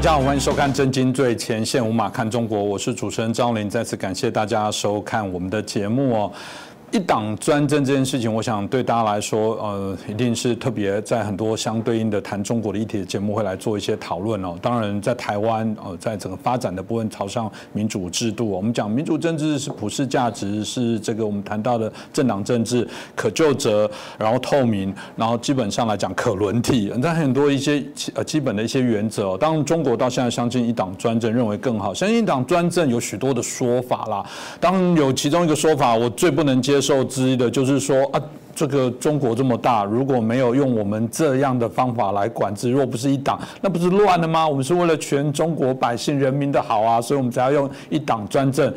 [0.00, 6.32] 大家好，欢迎收看《震惊最前线》，无马看中国，我是主持人张林，再次感谢大家收看我们的节目哦。
[6.92, 14.58] 一党专政这件事情，我想对大家来说，呃，一定是特别在很多相对应的谈中国的议题的节目会来做一些讨论哦。
[14.60, 22.84] 当然，在台湾，呃，在整个发展的部分朝向民主制度，我们讲民主政治是普世价值，是这个我们谈到的政党政治
[23.14, 27.80] 可就责，然后透明，然后基本上来讲可轮替，在很多一些
[28.14, 29.38] 呃基本的一些原则。
[29.38, 31.94] 当，中国到现在相信一党专政，认为更好。
[31.94, 34.26] 相信一党专政有许多的说法啦。
[34.58, 36.79] 当有其中一个说法，我最不能接。
[36.80, 38.20] 受之一的就是说啊，
[38.54, 44.48] 这个中国这么大，如果没有用我们这样的方法来管制，若不是一党，那不是乱了吗？
[44.48, 48.72] 我们是为了全中国百姓人民的好啊，所以我们才要用一党专政。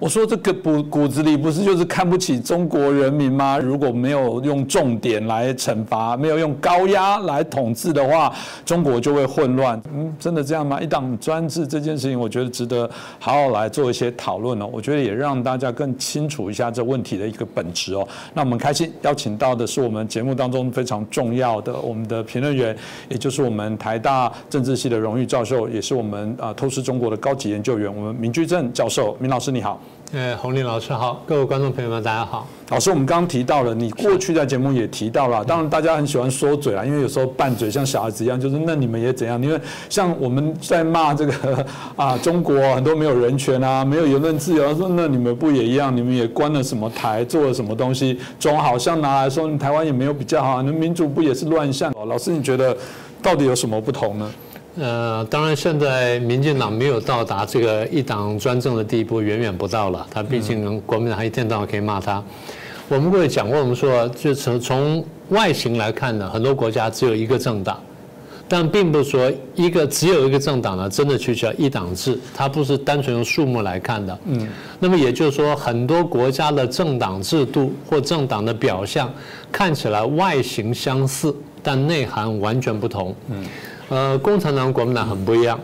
[0.00, 3.58] 我说这个骨骨子里不是就是看不起中国人民吗？
[3.58, 8.34] 如果没有用重点来惩罚，没有用高压来统治的话，
[8.66, 9.80] 中国就会混乱。
[9.94, 10.80] 嗯，真的这样吗？
[10.80, 14.68] 一党专制这件事情，我觉得值得好好来做一些讨论哦。
[14.70, 18.06] 我觉得也让大家更清楚一下这问题的一个本质哦。
[18.34, 22.76] 那我们开心邀请到的是我们节目当中非常重要的我们的评论员，
[23.08, 29.16] 也就是我们台大政治系的荣誉教授，也是我们啊透视中国的高级研究员，我们明居正教授。
[29.20, 29.80] 明老师你好。
[30.16, 32.46] 呃，洪林老师好，各位观众朋友们，大家好。
[32.68, 39.42] 老师，我们刚刚提到了，你过去在节目也提到了，当然大家很喜欢说嘴啊，因为有时候拌嘴像小孩子一样，就是那你们也怎样？
[39.42, 45.94] 因为像我们在骂这个 啊，中国很多没有人权啊，没有言论自由，说那你们不也一样？
[45.94, 51.92] 你们也关了什么台，做了什么东西，总好像拿来说台湾也没有比较好，那民主不也是乱象？
[52.06, 52.76] 老师，你觉得
[53.20, 54.30] 到底有什么不同呢？
[54.76, 60.04] 呃，当然，现在民进党没有到达这个一党专政的地步，远远不到了。
[60.10, 62.22] 他毕竟国民党一天到晚可以骂他。
[62.88, 67.80] 我们过去讲过，我们说，就从从外形来看呢，很多国家只有一个政党，
[68.48, 74.18] 但并不是说一个只有一个政党呢，真的去叫一党制，它不是单纯用数目来看的。
[74.26, 74.48] 嗯。
[74.80, 79.08] 那么也就是说，很多国家的政党制度或政党的表象
[79.52, 81.32] 看起来外形相似，
[81.62, 83.14] 但内涵完全不同。
[83.30, 83.44] 嗯。
[83.94, 85.56] 呃，共产党、国民党很不一样。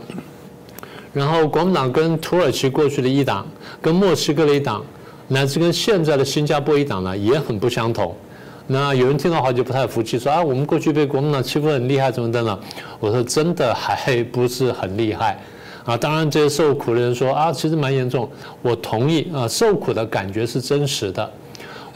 [1.12, 3.44] 然后，国民党跟土耳其过去的一党，
[3.82, 4.84] 跟墨西哥的一党，
[5.26, 8.14] 乃至跟现在的新加坡一党呢，也很不相同。
[8.68, 12.56] 那有人听到话就不太服气，说啊，我们过去被国民党欺负很厉害，怎么的呢？
[13.00, 15.36] 我说真的还不是很厉害
[15.84, 15.96] 啊。
[15.96, 18.30] 当然，这些受苦的人说啊，其实蛮严重。
[18.62, 21.28] 我同意啊，受苦的感觉是真实的。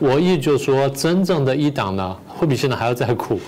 [0.00, 3.38] 我意就说，真正的一党呢，会比现在还要再苦。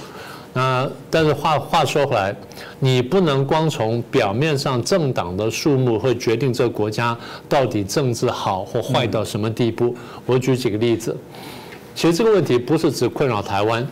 [0.57, 2.35] 那但是话话说回来，
[2.79, 7.15] 你不能光从表面上政党的数目会决定这个国家
[7.47, 9.95] 到底政治好或坏到什么地步。
[10.25, 11.15] 我举几个例子，
[11.95, 13.87] 其实这个问题不是只困扰台湾，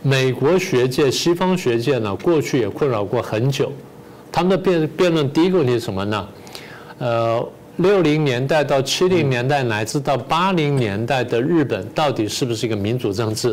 [0.00, 3.72] 美国学界、西方学界呢，过去也困扰过很久。
[4.30, 6.28] 他们的辩辩论第一个问题是什么呢？
[6.98, 7.44] 呃，
[7.78, 13.52] 六零年代到七零年代乃至到八零年代的日本，到底是不是一个民主政治？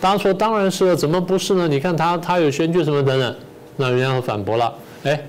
[0.00, 1.66] 大家说当然是了，怎么不是呢？
[1.66, 3.34] 你看他他有选举什么等等，
[3.76, 4.72] 那人家反驳了。
[5.02, 5.20] 哎，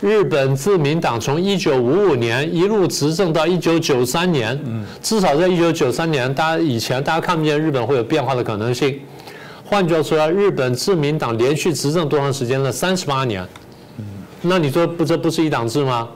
[0.00, 8.98] 日本自民党从一九五五年一路执政到一九九三年，嗯，至少在一九九三年，大家以前大家看不见日本会有变化的可能性。
[9.62, 12.72] 换句话说，日本自民党连续执政多长时间了？
[12.72, 13.46] 三十八年。
[13.98, 14.04] 嗯，
[14.40, 16.08] 那你说不这不是一党制吗？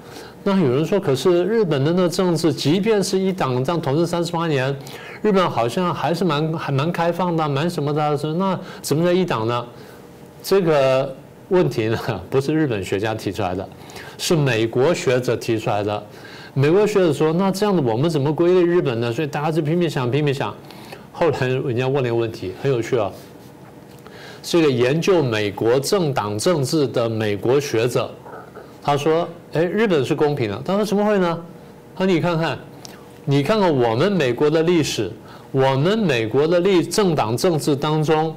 [0.45, 4.75] 那有人说，可是日本的那政治，即便是一党这样统治三十八年。
[5.23, 8.17] 日本好像还是蛮还蛮开放的，蛮什么的。
[8.17, 9.67] 说那什么叫一党呢？
[10.43, 11.15] 这个
[11.49, 11.99] 问题呢，
[12.31, 13.69] 不是日本学家提出来的，
[14.17, 16.03] 是美国学者提出来的。
[16.55, 19.13] 美国学者说，那这样的我们怎么归类日本呢？
[19.13, 20.55] 所以大家就拼命想，拼命想。
[21.13, 23.11] 后来人家问了一个问题，很有趣啊。
[24.43, 28.11] 这个研究美国政党政治的美国学者，
[28.83, 31.39] 他说：“哎，日本是公平的。”他说：“怎么会呢？”
[31.95, 32.59] 他说：“你看看。”
[33.31, 35.13] 你看看我们美国的历史，
[35.51, 38.35] 我们美国的历政党政治当中，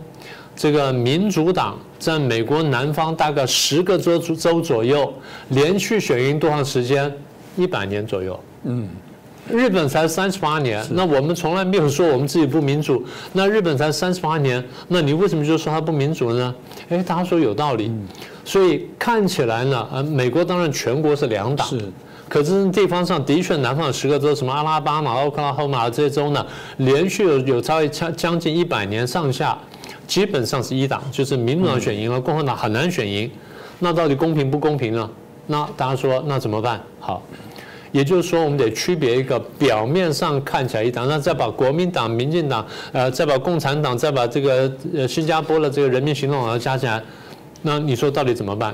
[0.54, 5.14] 这个民主党在美国南方大概十个州州左右，
[5.48, 7.10] 连续选赢多长时间？
[7.56, 8.38] 一百年左右。
[8.64, 8.90] 嗯，
[9.50, 13.02] 日本才三十八年，那我们从来没有说我们自己不民主。
[13.32, 16.54] 那日本才三十八年，那你为什么就说它不民主呢？
[16.90, 17.90] 哎，大家说有道理。
[18.44, 21.66] 所以看起来呢，呃，美国当然全国是两党。
[22.32, 26.46] 可是地方上的确，南方有十个州，什么阿拉巴马、奥克拉荷马这些州呢，
[26.78, 29.58] 连续有有超将将近一百年上下，
[30.08, 33.30] 基本上是一党，就是民主党选赢了，共和党很难选赢。
[33.80, 35.10] 那到底公平不公平呢？
[35.48, 36.82] 那大家说那怎么办？
[37.02, 37.22] 好，
[37.92, 47.04] 也就是说我们得区别一个表面上看起来一党，那再把国民党、民进党，呃，再把共产党，再把这个呃新加坡的这个人民行动党加起来，
[47.62, 48.74] 那你说到底怎么办？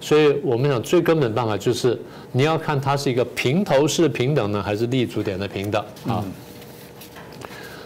[0.00, 1.98] 所以我们想最根本的办法就是
[2.32, 6.24] 你要看它是一个平头式平等呢，还是立足点的平等啊。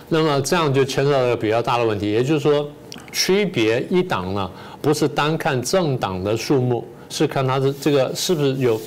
[0.08, 2.68] 那么这样就牵涉到一个比较大的问题，也就是说，
[3.12, 4.50] 区别一党呢，
[4.82, 8.80] 不是单看政党的数目，是看它的这个是不是有。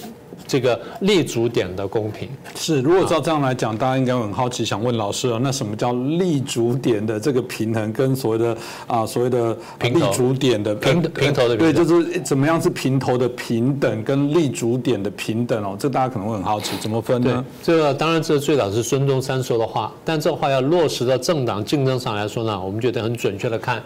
[0.47, 8.57] 这个立足点的公平是，如果照这样来讲，大家应该很好奇，想问老师啊，那什么叫立足点的这个平衡，跟所谓的
[8.87, 17.43] 啊所谓的立足点的平平头的对，就是怎么样是平头的平等跟立足点的平等哦，这大家可能会很好奇，怎么分呢？
[17.61, 23.81] 这个当然这最早是孙中山说的话，但这话要落实到政党竞争上来说呢，我们觉得很准确的看。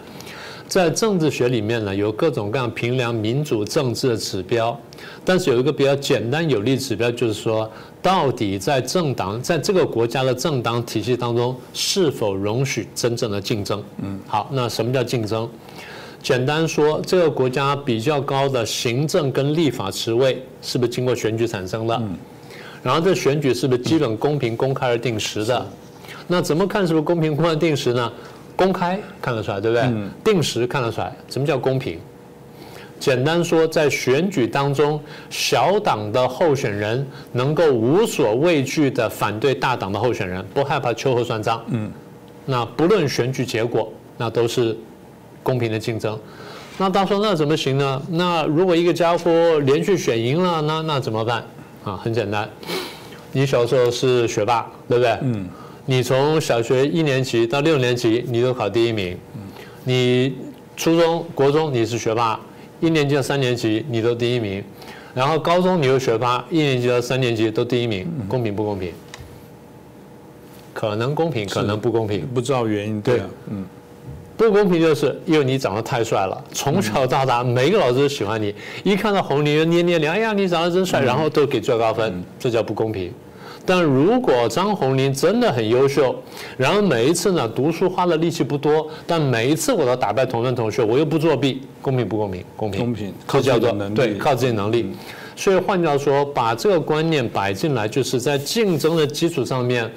[0.68, 4.78] 在政治学里面呢，有各种各样评量民主政治的指标，
[5.24, 7.68] 但是有一个比较简单有力指标，就是说，
[8.02, 13.82] 到底在政党在这个国家的政党体系当中，是否容许真正的竞争？
[14.02, 15.48] 嗯，好，那什么叫竞争？
[16.22, 21.96] 简单说，这个国家比较高的行政跟立法职位，是不是经过选举产生的？
[21.96, 22.14] 嗯，
[22.82, 25.66] 然后这选举是不是基本公平、公开而定时的？
[26.26, 28.12] 那怎么看是不是公平、公开、定时呢？
[28.58, 29.88] 公开看得出来，对不对？
[30.24, 31.14] 定时看得出来。
[31.28, 31.96] 什么叫公平？
[32.98, 35.00] 简单说，在选举当中，
[35.30, 41.62] 小党的候选人能够无所畏惧的反对大党的候选人，不害怕秋后算账。
[41.68, 41.88] 嗯，
[42.44, 44.76] 那不论选举结果，那都是
[45.44, 46.18] 公平的竞争。
[46.76, 48.02] 那到时候那怎么行呢？
[48.10, 51.44] 那如果一个家伙连续选赢了，那那怎么办？
[51.84, 52.50] 啊，很简单，
[53.30, 55.16] 你小时候是学霸，对不对？
[55.22, 55.48] 嗯。
[55.90, 59.16] 你从小学一年级到六年级，你都考第一名。
[59.84, 60.34] 你
[60.76, 62.38] 初中国中你是学霸，
[62.78, 64.62] 一年级到三年级你都第一名。
[65.14, 68.92] 然后高中你又学霸，一年级到三年级都第一名，公平不公平？
[70.74, 73.00] 可能公平，可能不公平，不知道原因。
[73.00, 73.64] 对，嗯，
[74.36, 83.10] 不公平就是因为你长得太帅了，从小到大每个老师都喜欢你，一看到红就捏捏脸，哎呀你长得真帅，然后都给最高分，这叫不公平。
[83.68, 86.16] 但如果张宏林真的很优秀，
[86.56, 92.42] 然后每一次呢读书花的力气不多，但每一次我都打败同班同学，我又不作弊，公平不公平？
[92.56, 94.90] 公平，公平，靠自己能力，对，靠自己能力。
[95.36, 99.88] 所以换句话说，把这个观念摆进来，就是在竞争的基础上面。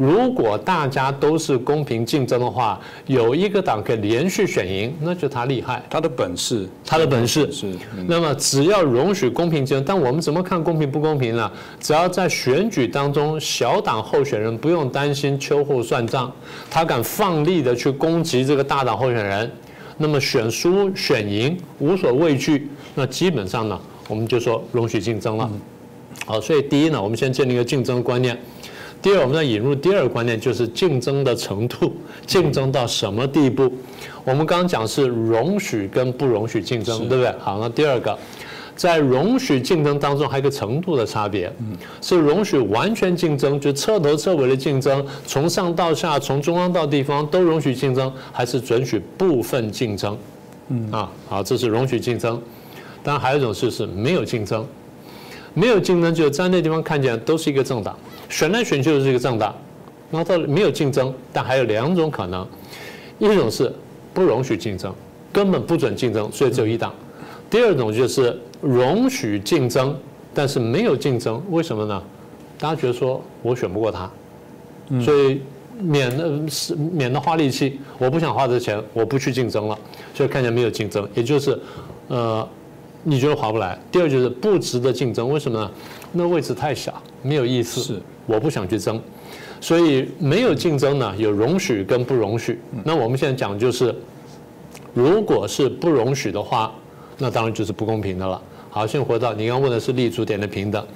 [0.00, 7.70] 如果大家都是公平竞争的话，有一个党可以连续选赢，那就他厉害，他的本事，他的本事是。
[8.06, 11.52] 那么只要容许公平竞争，但我们怎么看公平不公平呢？
[11.78, 16.32] 只要在选举当中，小党候选人不用担心秋后算账，
[16.70, 19.52] 他敢放力的去攻击这个大党候选人，
[19.98, 25.50] 那么选输选赢无所畏惧，那基本上呢，我们就说容许竞争了。
[26.24, 28.34] 好，所以第一呢，我们先建立一个竞争观念。
[29.02, 31.94] 第二，我们要引入第二个观念，就是竞争的程度，
[32.26, 33.72] 竞争到什么地步？
[34.24, 37.34] 我们刚刚讲是容许跟不容许竞争，对不对？
[37.38, 38.18] 好，那第二个，
[38.76, 41.50] 在容许竞争当中还有个程度的差别，
[42.02, 50.18] 是容许完全竞争，就彻头彻尾的竞争，从上到下，从中央到地方都容许竞争，还是准许部分竞争？
[50.68, 52.40] 嗯啊，好，这是容许竞争。
[53.02, 54.66] 当然还有一种是是没有竞争，
[55.54, 57.98] 没有竞争就在那地方看见都是一个政党。
[58.30, 59.54] 选来选去的是一个政党，
[60.10, 62.46] 然后到没有竞争，但还有两种可能，
[63.18, 63.70] 一种是
[64.14, 64.94] 不容许竞争，
[65.32, 66.90] 根本不准竞争，所以只有一党；
[67.50, 69.94] 第二种就是容许竞争，
[70.32, 72.02] 但是没有竞争，为什么呢？
[72.58, 74.10] 大家觉得说我选不过他，
[75.02, 75.40] 所以
[75.78, 79.78] 免的是免得花力气，我不想花这钱，我不去竞争了，
[80.14, 81.58] 所以看起来没有竞争，也就是
[82.08, 82.46] 呃
[83.02, 83.78] 你觉得划不来。
[83.90, 85.70] 第二就是不值得竞争，为什么呢？
[86.12, 87.80] 那位置太小，没有意思。
[87.80, 88.02] 是。
[88.30, 89.02] 我不想去争，
[89.60, 92.60] 所以没有竞争呢，有容许跟不容许。
[92.84, 93.92] 那我们现在讲就是，
[94.94, 96.72] 如果是不容许的话，
[97.18, 98.40] 那当然就是不公平的了。
[98.70, 100.86] 好，先回到你刚问的是立足点的平等，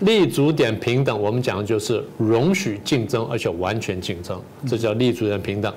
[0.00, 5.72] 立足点平等，我们讲的就是容许竞争，而且完全竞争，这叫立足点平等。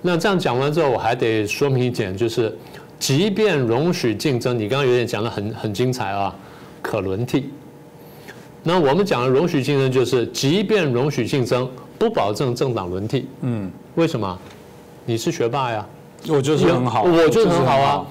[0.00, 2.56] 那这样讲完之后，我还得说明一点，就是
[2.98, 6.34] 即便容许竞争，你刚刚有点讲的很很精彩啊，
[6.80, 7.50] 可轮替。
[8.62, 13.26] 那我们讲的容许竞争，就是即便容许竞争，不保证政党轮替。
[13.42, 14.38] 嗯，为什么？
[15.04, 15.86] 你是学霸呀，
[16.28, 18.06] 我就是很好，我就是很好啊。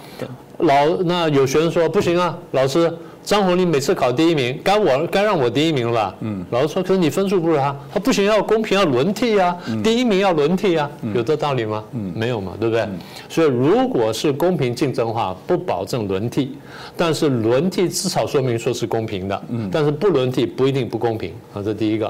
[0.60, 2.92] 老那有学生说不行啊，老师。
[3.27, 6.15] 张宏林每次考第一名，该我该让我第一名了吧？
[6.22, 9.53] 嗯，老师说，可是你分数不如他，他不行，要公平，要轮替啊，
[9.84, 11.84] 第一名要轮替啊，有这道理吗？
[11.91, 12.88] 嗯，没有嘛，对不对？
[13.27, 16.57] 所以如果是公平竞争的话，不保证轮替，
[16.96, 22.10] 但是轮替至少说明说是公平的，嗯，但是不轮替不一定不公平啊，这第一个。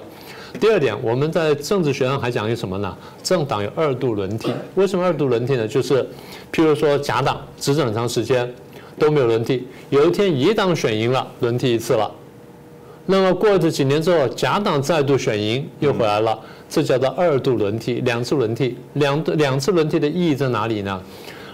[0.59, 2.95] 第二点，我们在政治学上还讲一个什么呢？
[3.23, 5.67] 政党有二度轮替，为什么二度轮替呢？
[5.67, 6.03] 就是
[6.53, 8.47] 譬如说假党执政很长时间。
[8.97, 9.67] 都没有轮替。
[9.89, 12.11] 有一天乙党选赢了，轮替一次了。
[13.05, 16.37] 那么过了几年之后，甲党再度选赢，又回来了，
[16.69, 21.01] 这叫做二度轮替，两次轮替，两两次轮替的意义在哪里呢？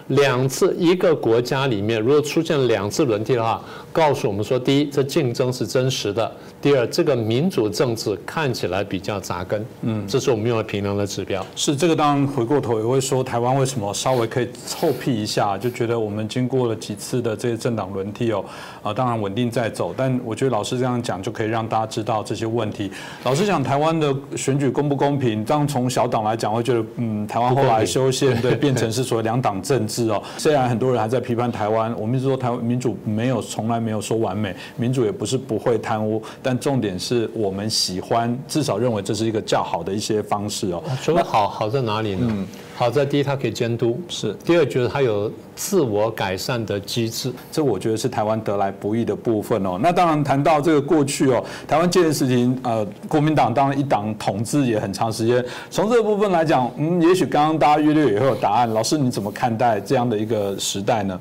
[0.08, 9.64] 两次一个国家里面，如果出现两次轮替的话，告诉我们说：第一，这竞争是真实的；第二，这个民主政治看起来比较扎根。
[9.84, 11.46] 嗯，这是我们用来评量的指标。
[11.56, 18.44] 是这个，当然回过头也会说，台湾为什么稍微可以臭屁一下，就觉得我们经过了几次的这些政党轮替哦，
[18.82, 19.94] 啊，当然稳定在走。
[19.96, 22.92] 但我觉得老师这样讲，就可以让大家知道这些问题。
[23.24, 25.46] 老师讲台湾的选举公不公平？
[25.46, 30.10] 这样从小党来讲，会觉得嗯，台湾后来修宪 对变成是所谓两党政治。
[30.10, 40.82] 哦，虽然很多人还在批判台湾，我们一直说台湾民主没有从来没有说完美，民主也不是不会贪污，但重点是我们喜欢，至少认为这是一个较好的一些方式哦。
[41.08, 42.28] 那好好在哪里呢？
[42.30, 47.32] 嗯好在第一，它可以监督；是第二，觉得它有自我改善的机制。
[47.52, 49.78] 这我觉得是台湾得来不易的部分哦。
[49.80, 55.46] 那当然谈到这个过去哦，台湾这件事情，呃，国民党当然一党统治也很长时间。
[55.70, 58.68] 从这个部分来讲，嗯，也许刚刚大家约略也会有答案。
[58.74, 61.18] 老师你怎么看待这样的一个时代呢？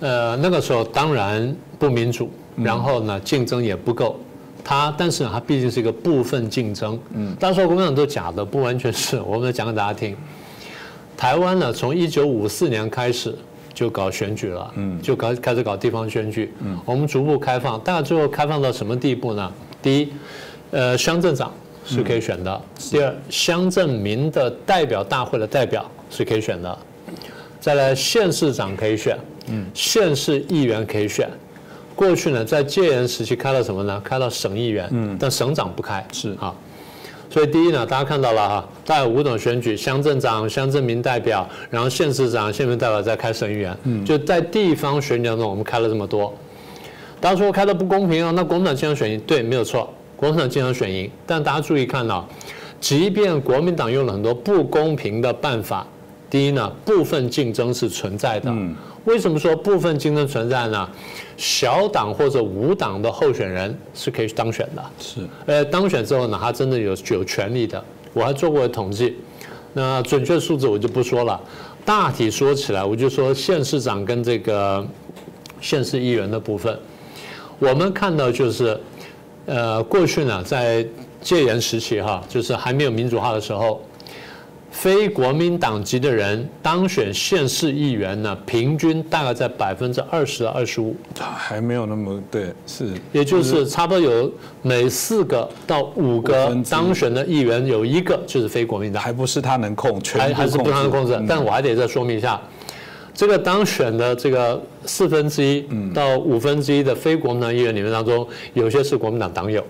[0.00, 4.18] 呃，那个时候当然不民主，然后呢，竞争也不够。
[4.64, 6.98] 它，但是它毕竟是一个部分竞争。
[7.14, 9.20] 嗯，当时国民党都假的，不完全是。
[9.20, 10.16] 我们来讲给大家听。
[11.16, 13.34] 台湾呢，从一九五四年开始
[13.72, 19.52] 就搞选举了，嗯，就搞开始搞地方选举，嗯，我们逐步开放，大概最后开放到什么地步呢？
[19.82, 20.12] 第一，
[20.70, 21.52] 呃，乡镇长
[21.84, 26.78] 是可以选的；第二，乡镇民的代表大会的代表是可以选的；
[27.58, 29.16] 再来，县市长可以选，
[29.50, 31.28] 嗯，县市议员可以选。
[31.94, 34.00] 过去呢，在戒严时期开了什么呢？
[34.04, 36.54] 开了省议员，嗯，但省长不开，是啊。
[37.30, 43.76] 所以第一呢，大家看到了哈，大概五种选举：乡镇长、乡镇民代表，然后县市长、县民代表再开省议员。
[43.82, 46.32] 嗯，就在地方选举当中，我们开了这么多。
[47.20, 48.30] 大家说开的不公平啊？
[48.30, 51.10] 那国民党经常选赢，对，没有错，国民党经常选赢。
[51.26, 52.26] 但大家注意看到，
[52.80, 55.86] 即便国民党用了很多不公平的办法，
[56.30, 58.50] 第一呢，部分竞争是存在的。
[58.50, 58.74] 嗯。
[59.04, 60.86] 为什么说部分竞争存在呢？
[61.38, 65.20] 小党或者无党的候选人是可以当选的，是。
[65.46, 67.82] 呃，当选之后呢，他真的有有权利的。
[68.12, 69.16] 我还做过统计，
[69.72, 71.40] 那准确数字我就不说了。
[71.86, 74.86] 大体说起来，我就说县市长跟这个
[75.62, 76.78] 县市议员的部分，
[77.58, 78.78] 我们看到就是，
[79.46, 80.86] 呃，过去呢，在
[81.22, 83.80] 戒严时期哈，就是还没有民主化的时候。
[84.70, 94.30] 非国民党籍的人当选县市议员呢，平均大概在百分之二十到二十五，还没有那么对，是，也就是差不多有
[94.62, 101.18] 每四个到五个当选的议员有一个就是非国民党，还不是他能控，还还是不他能控制。
[101.26, 102.40] 但我还得再说明一下，
[103.14, 109.64] 这个当选的这个四分之一到五分之一的非国民党议员里面当中，有些是国民党党友，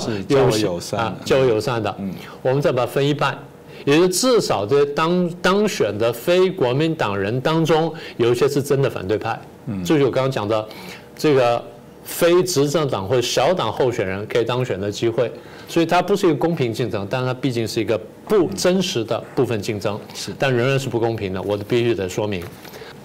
[0.00, 3.38] 是 较为友善，较为友善的，嗯，我们再把它分一半。
[3.86, 9.40] 也就至少这些当当选的非国民党人当中，有一些是真的反对派。
[9.66, 10.68] 嗯，这就我刚刚讲的，
[11.16, 11.64] 这个
[12.04, 15.30] 非执政党或者小党候选人可以当选的机会，
[15.68, 17.96] 所以它不是一个公平竞争，但它毕竟是一个
[18.28, 19.98] 不真实的部分竞争。
[20.12, 22.40] 是，但仍然是不公平的，我必须得说明。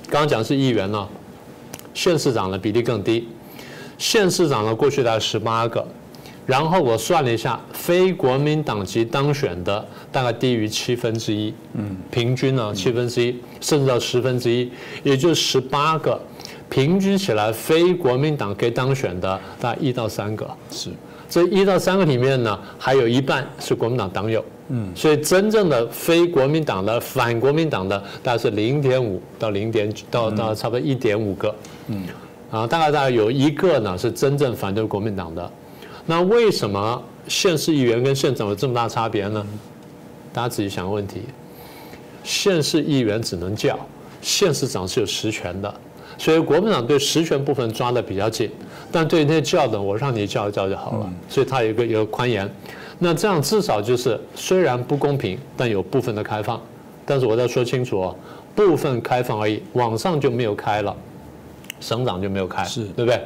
[0.10, 1.08] 刚刚讲是议员呢，
[1.94, 3.30] 县市长的比例更低，
[4.00, 5.86] 县市长呢过去大概十八个。
[6.46, 14.70] 然后我算了一下，非国民党籍当选的大概低于七分之一，嗯，平均呢七分之一，甚至到十分之一，
[15.04, 16.20] 也就十八个，
[16.68, 20.90] 平均起来非国民党可以当选的大概一到三个，是，
[21.30, 31.56] 这一到三个里面呢，还有一半是国民党党友，嗯，所以真正的非国民党的反国民党的大概是零点五到零点到到差不多一点五个，
[31.88, 32.04] 嗯，
[32.50, 35.52] 啊，大概大概有一个呢是真正反对国民党的。
[36.06, 39.46] 那为什么县市议员跟县长有这么大差别呢？
[40.34, 41.22] 大家自己想个问题。
[42.24, 43.78] 县市议员只能叫，
[44.22, 45.74] 县市长是有实权的，
[46.18, 48.50] 所以国民党对实权部分抓的比较紧，
[48.92, 51.14] 但对那些叫的，我让你叫一叫就好了。
[51.28, 52.50] 所以他有一个有个宽严。
[53.00, 56.62] 那这样至少就是虽然不公平，但有部分的开放。
[57.04, 58.16] 但是我再说清楚哦，
[58.56, 60.96] 部分开放而已，网上就没有开了，
[61.80, 63.20] 省长就没有开，是对不对？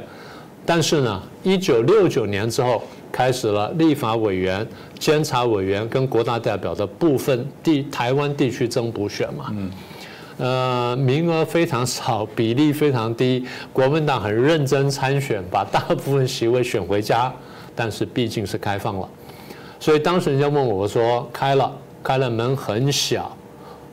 [0.66, 2.82] 但是呢，一九六九年之后
[3.12, 4.66] 开始了立法委员、
[4.98, 9.70] 监察委员跟国大代表的部分地台湾地区增补选嘛，嗯，
[10.38, 17.32] 呃，名额非常少，比例非常低，国民党很认真参选，把大部分席位选回家，
[17.76, 19.08] 但是毕竟是开放了，
[19.78, 23.34] 所以当时人家问我，我说开了，开了门很小，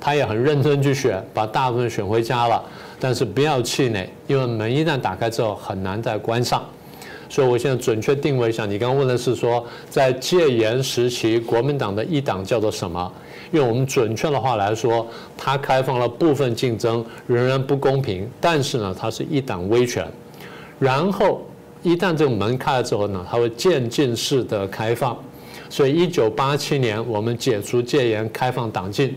[0.01, 2.61] 他也很认真去选，把大部分选回家了。
[3.03, 6.63] 但是不要气馁，因为门一旦打开之后，很难再关上。
[7.27, 13.11] 所以我现在准确定位一下，你刚刚问的是说，在戒严时期，国民党的一党叫做什么？
[13.51, 15.05] 用我们准确的话来说，
[15.37, 20.07] 它开放了部分竞争，仍然不公平，但是呢，它是一党威权。
[20.79, 21.45] 然后
[21.81, 25.17] 一旦这个门开了之后呢，它会渐进式的开放。
[25.69, 29.13] 所以一九八七年我们解除戒严，开放党禁。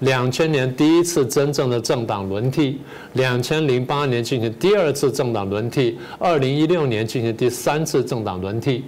[0.00, 2.80] 两千年第一次真正的政党轮替，
[3.14, 8.84] 两千零八年进行第二次政党轮替，二零一六年进行第三次政党轮替。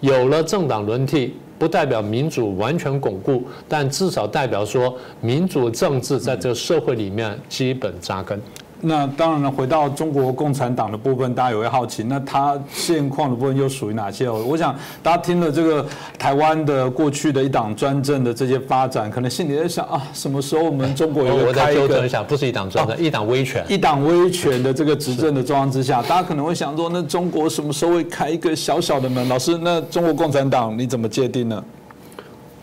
[0.00, 8.40] 有了政党轮替，不代表民主完全巩固，但至少代表说民主政治在这个社会里面基本扎根。
[8.82, 14.28] 那当然了，回到中国共产党的部分，大家也会好奇，那它现况的部分又属于哪些？
[14.28, 15.84] 我想大家听了这个
[16.18, 21.48] 台湾的过去的一党专政的这些发展，可能心里在想啊，什么时候我们中国有开一个？
[21.48, 23.64] 我再纠正一下，不是一党专政，一党威权。
[23.68, 29.28] 一党威权的这个执政的状况之下，大家可能会想说，那中国什么时候会开一个小小的门？
[29.28, 31.62] 老师，那中国共产党你怎么界定呢？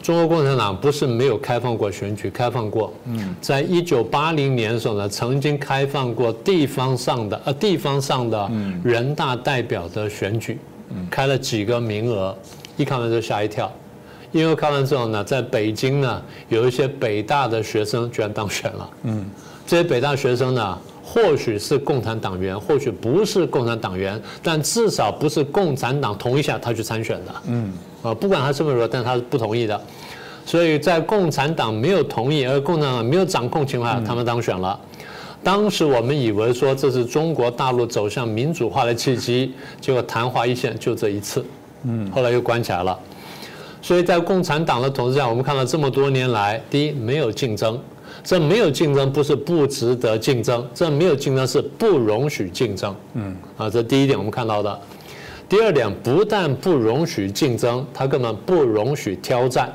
[0.07, 2.93] 中国共产党不是没有开放过选举，开放过。
[3.07, 8.49] 嗯，在一九八零年的时候呢，曾经开放过地方上的呃地方上的
[8.81, 10.57] 人大代表的选举，
[11.11, 12.33] 开了几个名额，
[12.77, 13.69] 一看完就吓一跳，
[14.31, 18.89] 因为看完之后呢，在北京呢有一些北大的学生居然当选了。
[19.03, 19.25] 嗯，
[19.65, 27.35] 这些北大学生呢，或许是共产党员，或许不是共产党员，但至少不是共产党同意下他去参选的。
[27.47, 27.73] 嗯。
[28.03, 29.79] 啊，不管他是不是，但他是不同意的，
[30.45, 34.79] 所以在共产党没有同意，而共产党没有掌控情况下，他们当选了。
[35.43, 41.45] 当时我们以为说这是中国大陆走向民主化的契机，结果昙花一现，就这一次，
[41.83, 42.97] 嗯，后来又关起来了。
[43.81, 47.79] 所以在共产党的统治下，我们看到这么多年来，第一没有竞争，
[48.23, 54.79] 这没有竞争不是不值得竞争，这没有竞争是不容许竞争，嗯，啊，这第一点我们看到的。
[55.49, 59.71] 第二点，不但不容许竞争，他根本不容许挑战。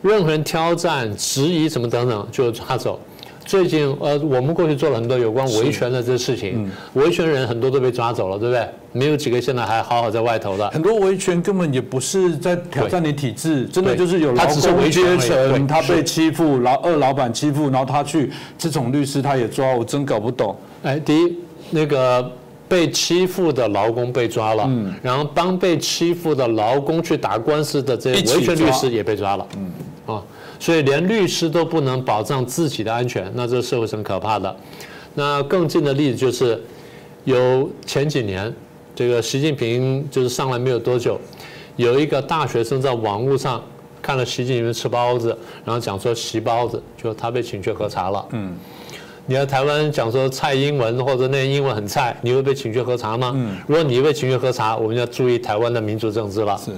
[0.00, 2.98] 任何人挑战、质疑什么等等，就抓走。
[3.44, 8.66] 最近，呃，我们过去做了很多有关维权的这事情，维权人很多都被抓走了，对不对？
[8.92, 10.68] 没有几个现在还好好在外头的。
[10.70, 20.56] 很多维权根本也不是在挑战你体制，真的就是有劳工阶层他被欺负，老二老板欺负，然后他去这种律师他也抓，我真搞不懂。
[20.82, 21.36] 哎，第一
[21.70, 22.30] 那个。
[22.72, 24.66] 被欺负的劳工被抓了，
[25.02, 29.70] 然后帮被欺负的劳工去打官司的这些维权律师也被抓了，嗯
[30.06, 30.22] 啊，
[30.58, 34.56] 所以连律师都不能保障自己的安全，那这个社会是很可怕的。
[35.12, 36.58] 那更近的例子就是，
[37.24, 38.50] 有前几年
[38.94, 41.20] 这个习近平就是上来没有多久，
[41.76, 43.62] 有一个大学生在网络上
[44.00, 48.26] 看了习近平吃包子，然后讲说习包子，就他被请去喝茶了。
[48.30, 48.56] 嗯。
[49.26, 53.32] 你在台湾讲说蔡英文或者那英文很菜，你会被请去喝茶吗？
[53.36, 56.58] 嗯，如果你被请去喝茶，我们要注意台湾的民主政治了。
[56.58, 56.72] 是。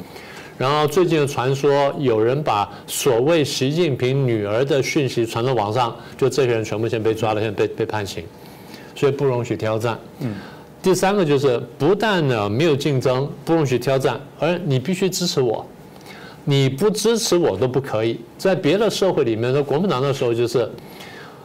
[0.59, 8.23] 然后最近的传说，有人把所谓习近平女儿的讯息传到网上，就这些人全部先被抓了，现在被被判刑，
[8.95, 9.99] 所以不容许挑战。
[10.21, 10.35] 嗯。
[10.83, 15.67] 第三个就是不但呢没有竞争，不容许挑战，而你必须支持我，
[16.45, 18.21] 你不支持我都不可以。
[18.37, 20.71] 在别的社会里面，在国民党的时候就是。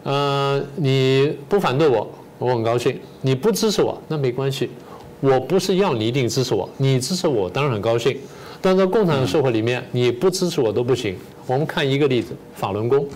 [0.10, 4.72] 呃，你不反对我，我很高兴；你不支持我，那没关系。
[5.19, 8.17] 我不是要你一定支持我，你支持我当然很高兴。
[8.60, 11.15] 但在共产社会里面，你不支持我都不行。
[11.45, 13.08] 我们看一个例子，法轮功。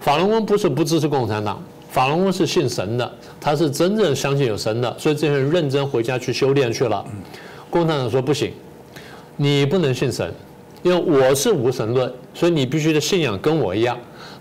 [0.00, 3.08] 法轮功不是不支持共产党，法轮功是信神的，
[3.40, 7.04] 他是真正相信有神的，所以这些人认真回家去修炼去了。
[7.70, 8.50] 共产党说不行，
[9.36, 10.34] 你不能信神，
[10.82, 13.96] 因为我是无神论，所以你必须的信仰跟我一样。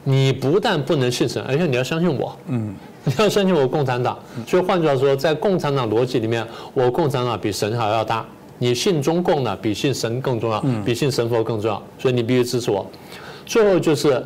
[0.07, 2.37] 你不但不能信神，而且你要相信我。
[2.47, 4.17] 嗯，你要相信我共产党。
[4.47, 8.23] 所以换句话说，在共产党逻辑里面，我共产党比神还要大。
[8.59, 11.81] 你信中共呢，比信神更重要，比信神佛更重要。
[11.97, 12.85] 所以你必须支持我。
[13.45, 14.23] 最后就是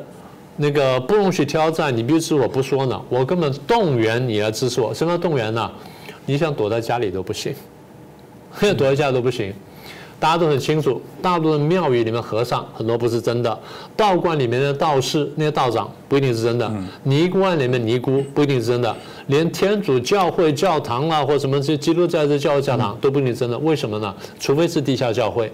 [0.57, 4.93] 那个不容许挑战，你必须支持我不说呢，我根本动员你来支持我。
[4.93, 5.71] 什么叫动员呢？
[6.25, 7.55] 你想躲在家里都不行，
[8.77, 9.53] 躲在家都不行。
[10.19, 13.57] 大家都很清楚，大陆的庙宇里面和尚很多不是真的，
[13.95, 16.69] 道观里面的道士那些道长不一定是真的，
[17.03, 18.93] 尼姑庵里面尼姑不一定是真的，
[19.27, 23.57] 连天主教会教堂啊或什么这基督教的教会教堂都不一定真的。
[23.59, 24.13] 为什么呢？
[24.39, 25.51] 除非是地下教会，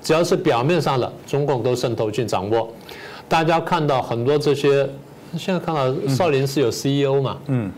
[0.00, 2.72] 只要是表面上的，中共都渗透去掌握。
[3.28, 4.88] 大家看到很多这些，
[5.36, 7.36] 现在看到少林寺有 CEO 嘛？
[7.48, 7.70] 嗯。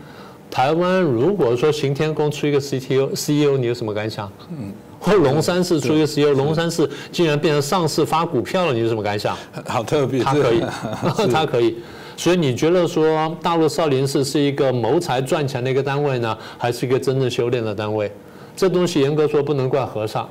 [0.51, 4.29] 台湾如果说行天宫出一个 CTO CEO，你有什么感想？
[4.49, 9.35] 嗯，或龙山寺出一个 CEO，龙山寺竟然变成上市发股票了，你有什么感想？
[9.67, 10.63] 好特别，他可以，
[11.33, 11.77] 他可以。
[12.15, 18.11] 所以你觉得说大陆少林寺是一个谋财赚钱的一个单位呢，还是一个真正修炼的单位？
[18.55, 20.29] 这东西严格说不能怪和尚。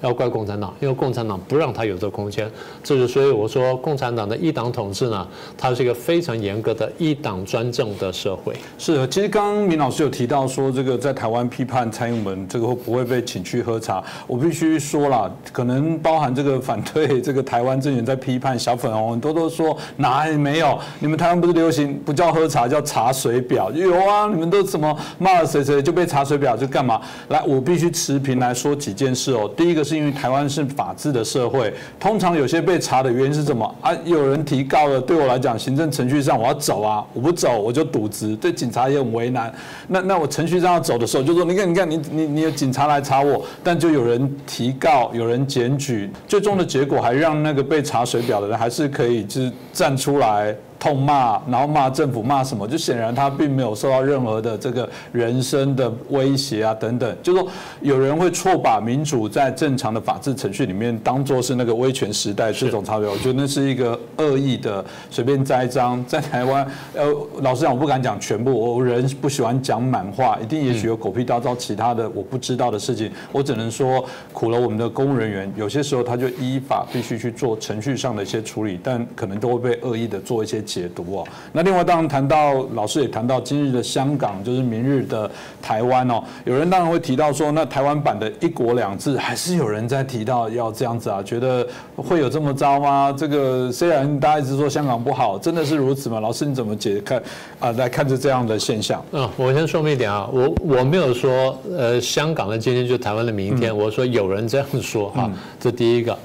[0.00, 2.48] 要怪共产党，因为共产党不让他有这个空间，
[2.84, 8.54] 这就所以我说共产党的一党统治呢，它是一个非常严格的一党专政的社会。
[8.78, 14.00] 是，其实刚刚明老师有提到说，这个在台湾批判蔡英文，这个会不会被请去喝茶？
[14.28, 20.78] 我必须说了，可能包含这个反对这个台湾政权在批判小粉红，很多都说哪里没有？
[21.00, 23.68] 你们台湾不是流行不叫喝茶，叫查水表？
[23.72, 27.00] 有啊，你们都怎么骂了谁谁就被查水表就干嘛？
[27.30, 29.50] 来，我必须持平来说几件事哦。
[29.56, 29.87] 第一个。
[29.88, 33.90] 是因为台湾是法治的社会，通常有些被查的原因是什么啊？
[34.04, 39.50] 有人提告了，对我来讲，行政程序上我要走啊，我不走我就渎职，对警察也很为难。
[39.86, 50.54] 那那我程序上要走的时候，就说你看你看你你你有警察来查我，但就有人提告，有人检举，最终的结果还让那个被查水表的人还是可以就是站出来。
[50.78, 52.66] 痛骂，然后骂政府，骂什么？
[52.68, 57.16] 就显然他并没有受到任何的这个人身的威胁啊，等等。
[57.22, 57.46] 就说
[57.80, 66.04] 有人会错把民主在正常的法治程序里面当做是那个威权时代这种差别，我觉得那是一个恶意的随便栽赃。
[66.06, 66.64] 在台湾，
[66.94, 67.04] 呃，
[67.40, 80.62] 老实讲，我不敢讲全部，我人不喜欢讲满话，一定也许有狗屁叨叨其他的我不知道的事情，我只能说苦了我们的公务人员，有些时候他就依法必须去做程序上的一些处理，但可能都会被恶意的做一些。
[80.68, 85.28] 解读哦，那另外当然谈到老师也谈到今日的香港，就是明日的
[85.62, 86.22] 台湾哦。
[86.44, 91.22] 有人当然会提到说，那台湾版的一国两制，还是有人在提到要这样子啊？
[91.22, 93.14] 觉得会有这么糟吗？
[93.16, 96.20] 这个虽然大家一直说香港不好，真的是如此吗？
[96.20, 97.22] 老师你怎么解看
[97.58, 97.72] 啊？
[97.72, 99.02] 来看着这样的现象？
[99.12, 106.16] 嗯，我先说明一点啊，我我没有说呃香港的今天就台湾的明天，我说有人这样说哈，这第一个。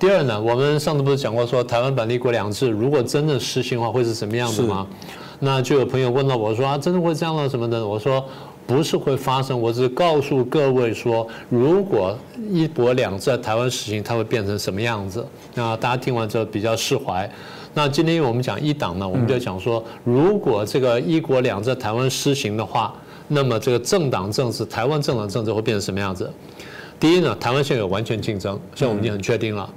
[0.00, 4.86] 第二呢，我们上次不是讲过说台湾版“一国两制，如果真的实行的话，会是什么样子吗？
[5.40, 7.86] 那就有朋友问到我说啊，真的会这样了什么的？
[7.86, 8.24] 我说
[8.66, 12.16] 不是会发生，我只是告诉各位说，如果
[12.50, 15.22] 一国两制在台湾实行，它会变成什么样子？
[15.52, 17.30] 那大家听完之后比较释怀。
[17.74, 22.94] 那今天我们讲一党呢，我们就讲说，如果这个一国两制台湾施行的话，
[23.28, 26.32] 那么这个政党政治，台湾政党政治会变成什么样子？
[26.98, 29.68] 第一呢，台湾现在有完全竞争，现在我们已经很确定了。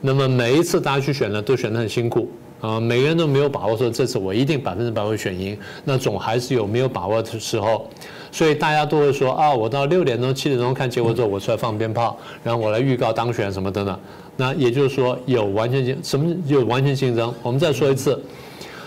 [0.00, 2.28] 那么每一次大家去选呢，都选得很辛苦
[2.60, 7.88] 啊，每个人都没有把握说这次我一定百分之百会选赢，那总还是有没有把握的时候，
[8.30, 13.98] 所以大家都会说啊，我到六点钟、七点钟看结果之后，我出来放鞭炮，然后我来预告当选什么等等。
[14.36, 17.34] 那也就是说有完全竞什么有完全竞争？
[17.42, 18.20] 我们再说一次，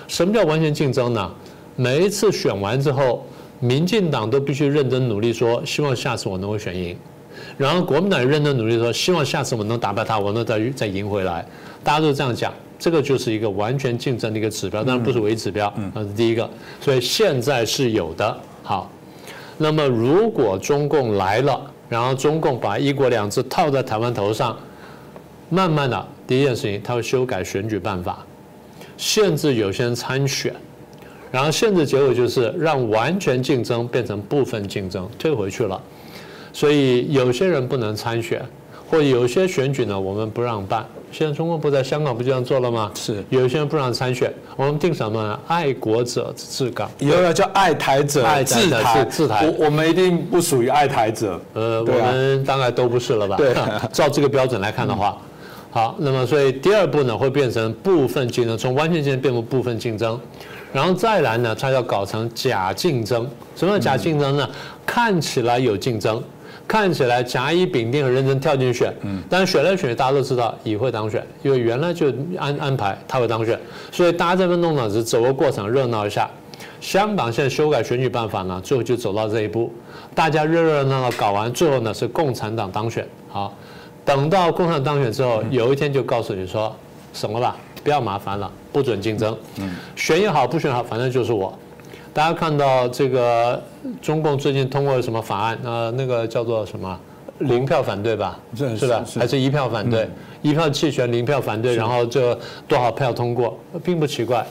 [0.07, 1.31] 什么叫完全竞争呢？
[1.75, 3.25] 每一次选完之后，
[3.59, 6.95] 民进党都必须认真努力说，希望下次我能够选赢。
[7.57, 11.45] 然后国民党也认真努力说，希望下次我能打败他，我能再再赢回来。
[11.83, 16.49] 大家都这样讲，这个就是一个完全竞争的一个指标，当然不是唯一指标，那是第一个。
[16.79, 18.37] 所以现在是有的。
[18.63, 18.89] 好，
[19.57, 21.59] 那么如果中共来了，
[21.89, 24.57] 然后中共把一国两制套在台湾头上，
[25.49, 28.25] 慢慢的第一件事情，他会修改选举办法，
[28.97, 30.55] 限制有些人参选，
[31.31, 35.81] 然后限制结果就是让完全竞争变成部分竞争，退回去了。
[36.53, 38.41] 所以有些人不能参选，
[38.89, 40.85] 或者有些选举呢，我们不让办。
[41.11, 42.89] 现在中国不在香港不就这样做了吗？
[42.95, 45.37] 是，有些人不让参选，我们定什么？
[45.47, 49.05] 爱国者治港，以后要叫爱台者治台。
[49.05, 51.37] 治台，我我们一定不属于爱台者。
[51.53, 53.35] 呃，我们大概都不是了吧？
[53.35, 53.53] 对，
[53.91, 55.17] 照这个标准来看的话，
[55.69, 60.17] 好，那么所以第二步呢，会变成部分竞争，从完全竞争变为部分竞争。
[60.71, 63.29] 然后再来呢，它要搞成假竞争。
[63.57, 64.49] 什么叫假竞争呢？
[64.85, 66.23] 看起来有竞争。
[66.67, 73.59] 看起来甲乙丙丁很认真跳进去选，嗯，但是选来选去大家都知道乙会当选，因为原来就安安排他会当选，
[73.91, 76.29] 所以大家这边弄呢是走个过场热闹一下。
[76.79, 79.71] 香港现在修改选举办法呢，最后就走到这一步，
[80.15, 83.07] 大家热热闹闹搞完，最后呢是共产党当选。
[83.29, 83.53] 好，
[84.03, 86.75] 等到共产党当选之后，有一天就告诉你说
[87.13, 91.57] 什么吧，不要麻烦了，不准竞争，嗯，选也好不选好，反正就是我。
[92.13, 93.61] 大家看到这个
[94.01, 95.57] 中共最近通过什么法案？
[95.63, 96.99] 呃，那个叫做什么
[97.39, 98.37] 零票反对吧？
[98.53, 99.03] 是吧？
[99.17, 100.09] 还是一票反对？
[100.41, 104.45] 一票弃权，零票反对，然后这多少票通过，并不奇怪。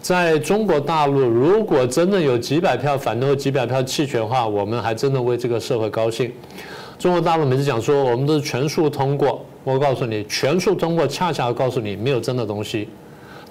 [0.00, 6.32] 在中国大陆，如果真的有几百票反对或几百票弃权的话，我们还真的为这个社会高兴。
[6.98, 12.88] 中国大陆每次讲说我们都是全数通过，我告诉你，全数通过恰恰告诉你没有真的东西。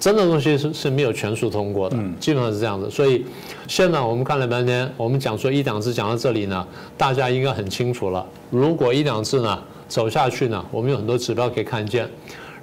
[0.02, 2.90] 真的东西是是没有全数通过的，基本上是这样子。
[2.90, 3.24] 所以
[3.68, 8.26] 现在我们看了半天，我们讲说一党制讲到这里呢，大家应该很清楚了。
[8.50, 12.10] 如果一党制呢走下去呢，我们有很多指标可以看见。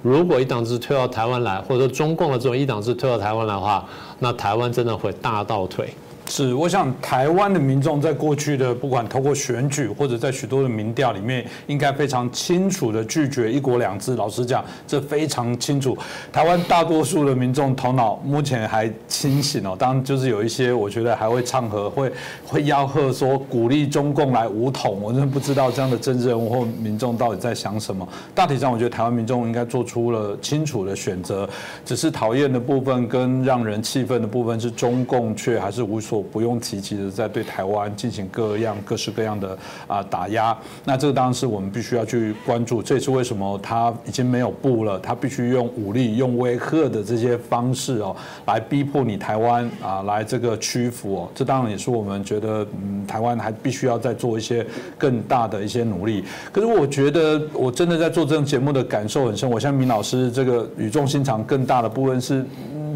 [0.01, 3.87] 如果一党制推到台湾来，或者说中共的这种一党制推到台湾来的话，
[4.19, 5.87] 那台湾真的会大倒退。
[6.29, 14.15] 是，我想台湾的民众在过去的不管透过选举或者在许多的民调里面，应该非常清楚的拒绝一国两制。
[14.15, 15.97] 老实讲，这非常清楚。
[16.31, 22.11] 台湾大多数的民众头脑目前还清醒哦，当然就是有一些我觉得还会唱和，会
[22.45, 25.01] 会吆喝说鼓励中共来武统。
[25.01, 28.07] 我真的不知道这样的政治人物或民众到底在想什么。
[28.35, 31.49] 大体上，我觉得台湾民众应该做出了清楚的选择，
[31.83, 36.18] 只是讨厌的部分跟让人气愤的部分是中共却还是无所。
[36.21, 42.81] 不用提及的，在对台湾进行各样各式各样的啊打压，那这个当然是我们必须要去关注。
[42.81, 51.29] 这也是为什么他已经没有布了，他必须用武力、用威吓的这些方式哦，来逼迫你台湾啊，来这个屈服哦。
[51.35, 54.65] 这当然也是我们觉得，嗯，台湾还必须要再做一些
[54.97, 56.23] 更大的一些努力。
[56.51, 59.49] 可是我觉得，我真的在做这种节目的感受很深。
[59.49, 62.45] 我像明老师这个语重心长，更大的部分是。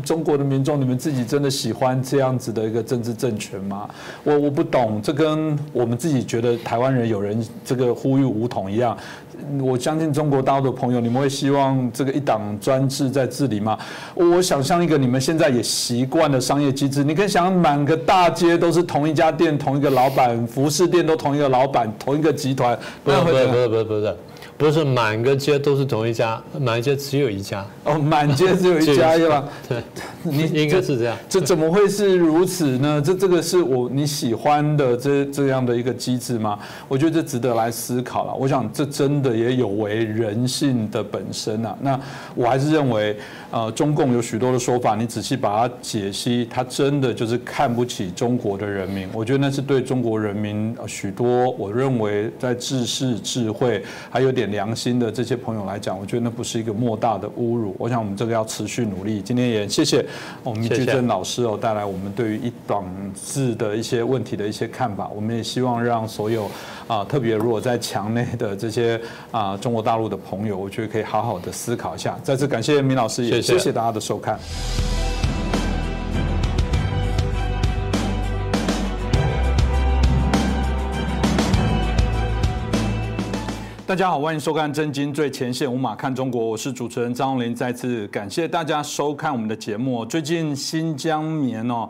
[0.04, 3.90] 中国的民众，你们自己真的喜欢这样子的一个政治政权吗？
[4.24, 8.98] 我我不懂，这跟我们自己觉得台湾人有人这个呼吁武统一样。
[9.60, 13.78] 我相信中国大陆的朋友，你们会希望这个一党专制在治理吗？
[14.14, 24.16] 我想象一个你们现在也习惯的商业机制，你可以想满个大街都是同一家店、同一个老板，服饰店都同一个老板、同一个集团，不是不是不是不是。
[24.64, 29.44] 不是满个街都是同一家，满街只有一家哦，满街只有一家是吧？
[29.68, 29.84] 对，
[30.24, 31.18] 你 应该是这样。
[31.28, 33.02] 这怎么会是如此呢？
[33.04, 36.58] 这这个是我你喜欢的这这样的一个机制吗？
[36.88, 38.34] 我觉得这值得来思考了。
[38.34, 41.78] 我想这真的也有违人性的本身啊。
[41.82, 42.00] 那
[42.34, 43.18] 我还是认为。
[43.54, 49.08] 呃，中共有许多的说法，你仔细把它解析，他真的就是看不起中国的人民。
[49.14, 57.76] 我觉得那是对中国人民许多我认为在知识、智慧还有点良心的这些朋友来讲，我觉得那不是一个莫大的侮辱。
[57.78, 59.22] 我想我们这个要持续努力。
[59.22, 60.04] 今天也谢谢
[60.44, 62.84] 我们居正老师哦，带来我们对于一党
[63.24, 65.08] 制的一些问题的一些看法。
[65.16, 66.50] 我们也希望让所有
[66.88, 72.18] 啊，特别如果在墙内的这些啊中国大陆的朋友，我觉得可以好好的思考一下。
[72.24, 73.43] 再次感谢明老师。
[73.44, 74.40] 谢谢大家的收看。
[83.86, 87.54] 大家好，欢迎收看《真金最前线》，无马看中国，我是主持人张荣林。
[87.54, 90.06] 再次感谢大家收看我们的节目。
[90.06, 91.90] 最近新疆棉哦。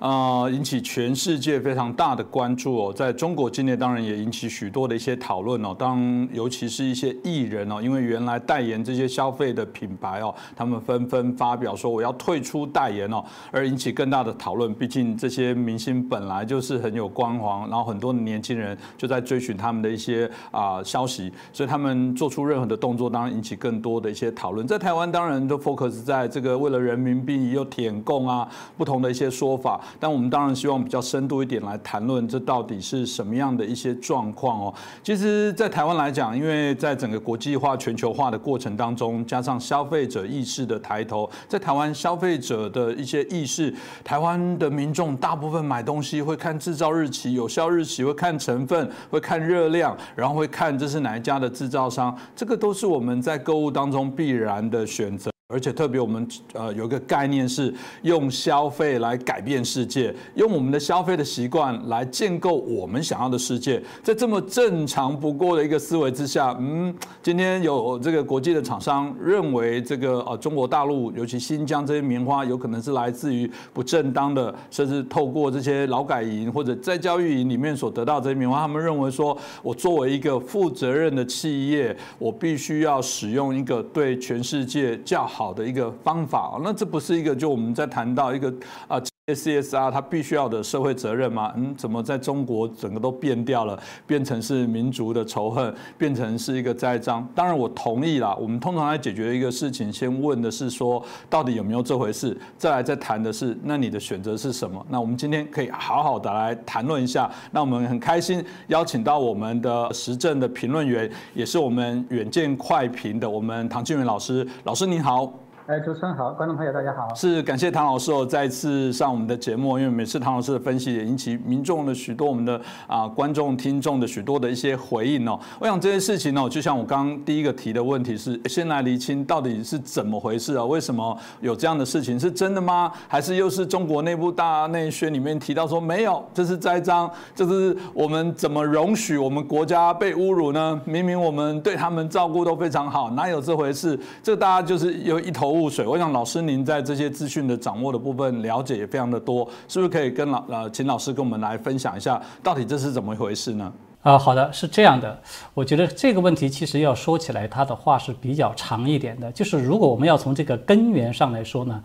[0.00, 5.76] 啊，引起全世界非常大的关注哦，在中国境内当然也引起许多的一些讨论哦。
[5.78, 14.72] 当尤其是一些艺人哦，因为原来代言这些消费的品牌哦，他们纷纷发表说我要退出代言哦，而引起更大的讨论。
[14.72, 24.66] 毕竟这些明星本来就是很有光环，然后很多年轻人就在追寻他们的一些啊消息，所以他们做出任何的动作，当然引起更多的一些讨论。
[24.66, 29.78] 在台湾当然都 focus 在这个为了人民币又舔共啊，不同的一些说法。
[29.98, 34.74] 但我们当然希望比较深度一点来谈论这到底是什么样的一些状况哦。
[35.02, 43.74] 其实，在台湾来讲，因为在整个国际化、全球化的过程当中，加上消费者意识的抬头，在台湾消费者的一些意识，
[44.04, 55.30] 台湾的民众大部分买东西会看制造日期、有效日期，会看成分，会看热量，然后会看这是哪一家的制造商，这个都是我们在购物当中必然的选择。
[55.50, 63.82] 而且特别，我们呃有一个概念是用消费来改变世界，用我们的消费的习惯来建构我们想要的世界。
[64.00, 85.39] 在这么正常不过的一个思维之下，嗯，今天有这个国际的厂商认为这个呃中国大陆，尤其新疆这些棉花有可能是来自于不正当的，甚至透过这些劳改营或者在教育营里面所得到这些棉花，他们认为说我作为一个负责任的企业，我必须要使用一个对全世界较好。
[85.40, 88.52] 好的一个方法那这不是一个就我们在谈到一个
[88.86, 89.00] 啊。
[89.34, 91.52] CSR 它必须要的社会责任吗？
[91.56, 97.26] 嗯，怎么在中国整个都变掉了，变成是民族的仇恨，变成是一个栽赃？
[97.34, 98.36] 当然我同意啦。
[98.40, 104.84] 我们通常来解决一个事情，先问的是说到底有没有这回事，再来再谈的是那你的选择是什么？
[104.88, 107.30] 那我们今天可以好好的来谈论一下。
[107.50, 114.46] 那我们很开心邀请到我们的时政的评论员，也是我们远见快评的我们唐庆元老师。
[114.64, 115.32] 老师你好。
[115.70, 117.14] 哎，主持人好，观众朋友大家好。
[117.14, 125.38] 是感谢唐老师哦，再次上我们的节目，因为每次唐老师的分析也引起民众的许多我们的啊观众听众的许多的一些回应哦。
[125.60, 130.64] 我想这些事情哦，就像我刚刚第一个提的问题是，先来厘清到底是怎么回事啊？
[130.64, 132.18] 为什么有这样的事情？
[132.18, 132.90] 是真的吗？
[133.06, 136.20] 还是又是中国内部大内宣里面提到说没有？
[136.34, 137.08] 这是栽赃？
[137.32, 140.80] 这是我们怎么容许我们国家被侮辱呢？
[140.84, 143.96] 明明我们对他们照顾都非常好，哪有这回事？
[144.20, 145.59] 这大家就是有一头。
[145.60, 153.70] 雾水，我想老师您在这些资讯的掌握的部分了解也非常的多，是不是可以跟老呃请老师跟我们来分享一下，到底这是怎么一回事呢？
[154.02, 155.20] 啊，好的，是这样的，
[155.52, 159.30] 我觉得这个问题其实要说起来，它的话是比较长一点的。
[159.32, 161.82] 就是如果我们要从这个根源上来说呢，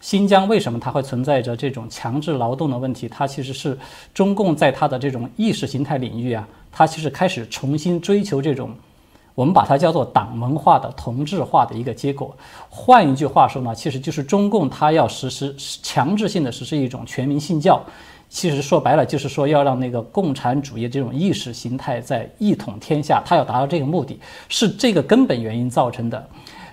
[0.00, 3.06] 新疆为什么它会存在着这种强制劳动的问题？
[3.06, 3.78] 它其实是
[4.14, 8.74] 中共在它的这种意识形态领域啊，它其实开始重新追求这种。
[9.34, 12.36] 我们把它叫做党文化的同质化的一个结果。
[12.68, 17.82] 换一句话说呢，其实就是中共它要实施强制性的实施一种全民信教。
[18.28, 26.28] 其实说白了就是说要让那个共产主义这种意识形态在一统天下，它要达到这个目的，是这个根本原因造成的。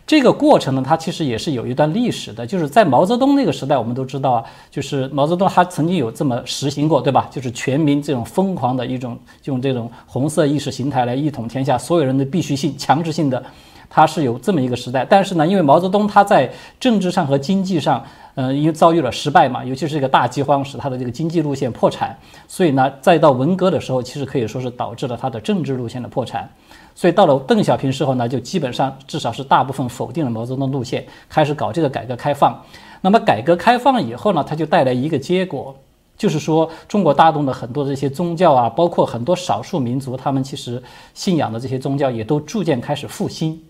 [0.08, 7.28] 这个过程呢，它其实也是有一段历史的，就是在毛泽东那个时代，我们都知道啊，就是毛泽东他曾经有这么实行过，对吧？
[7.30, 13.44] 就是全民这种疯狂的一种用这种红色意识形态来一统天下，所有人的必须性、强制性的，
[13.90, 15.04] 他是有这么一个时代。
[15.04, 18.02] 但是呢，因为毛泽东他在政治上和经济上，
[18.36, 22.18] 嗯，因为遭遇了失败嘛，尤其是这个大饥荒使他的这个经济路线破产，
[22.48, 26.50] 所以呢，再到文革的时候，其实可以说是导致了他的政治路线的破产。
[26.98, 32.60] 所以到了邓小平时候呢，就基本上至少是大部分否定了毛泽东路线，开始搞这个改革开放。
[33.02, 35.76] 那么改革开放以后呢，它就带来一个结果，
[36.18, 40.82] 就是说中国大陆的很多这些宗教啊，包括很多少数民族，他们其实
[41.14, 43.62] 信仰的这些宗教也都逐渐开始复兴。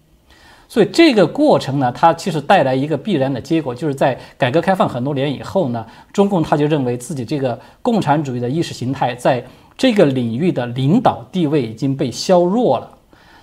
[0.70, 9.46] 所以这个过程呢，它其实带来一个必然的结果，就是在改革开放很多年以后呢，中共他就认为自己这个共产主义的意识形态在
[9.78, 12.92] 这个领域的领导地位已经被削弱了。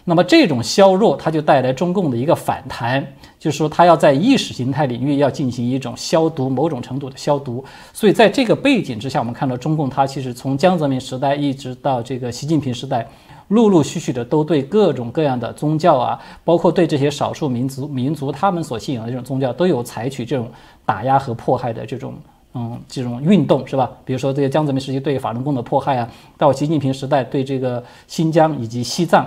[0.07, 3.03] 那么这种削弱，它就带来中共的一个反弹，
[3.39, 7.65] 就是说它要在意识形态领域要进行一种消毒，某种程度的消毒。
[7.93, 13.09] 所以在这个背景之下，我们看到中共它其实从江泽民时代一直到这个习近平时代，
[13.49, 20.51] 陆陆续续的都对各种各样的宗教啊，包括对这些少数民族民族他们所信仰的这种宗教，都有采取这种
[20.85, 22.15] 打压和迫害的这种
[22.53, 23.91] 嗯这种运动，是吧？
[24.05, 29.27] 比如说这个江泽民时期对法轮功的迫害啊，到习近平时代对这个新疆以及西藏。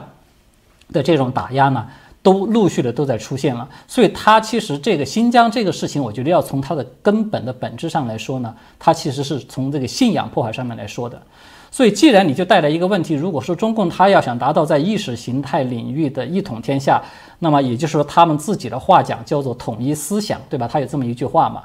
[0.94, 1.86] 的这种打压呢，
[2.22, 11.22] 都陆续的都在出现了，所以它其实这个新疆这个事情，我觉得要从它的根本的本质上来说呢，它其实是从这个信仰破坏上面来说的。
[11.70, 17.04] 所以既然你就带来一个问题，如果说中共他要想达到在意识形态领域的一统天下，
[17.40, 20.68] 那么也就是说他们自己的话讲叫做统一思想，对吧？
[20.68, 21.64] 他有这么一句话嘛。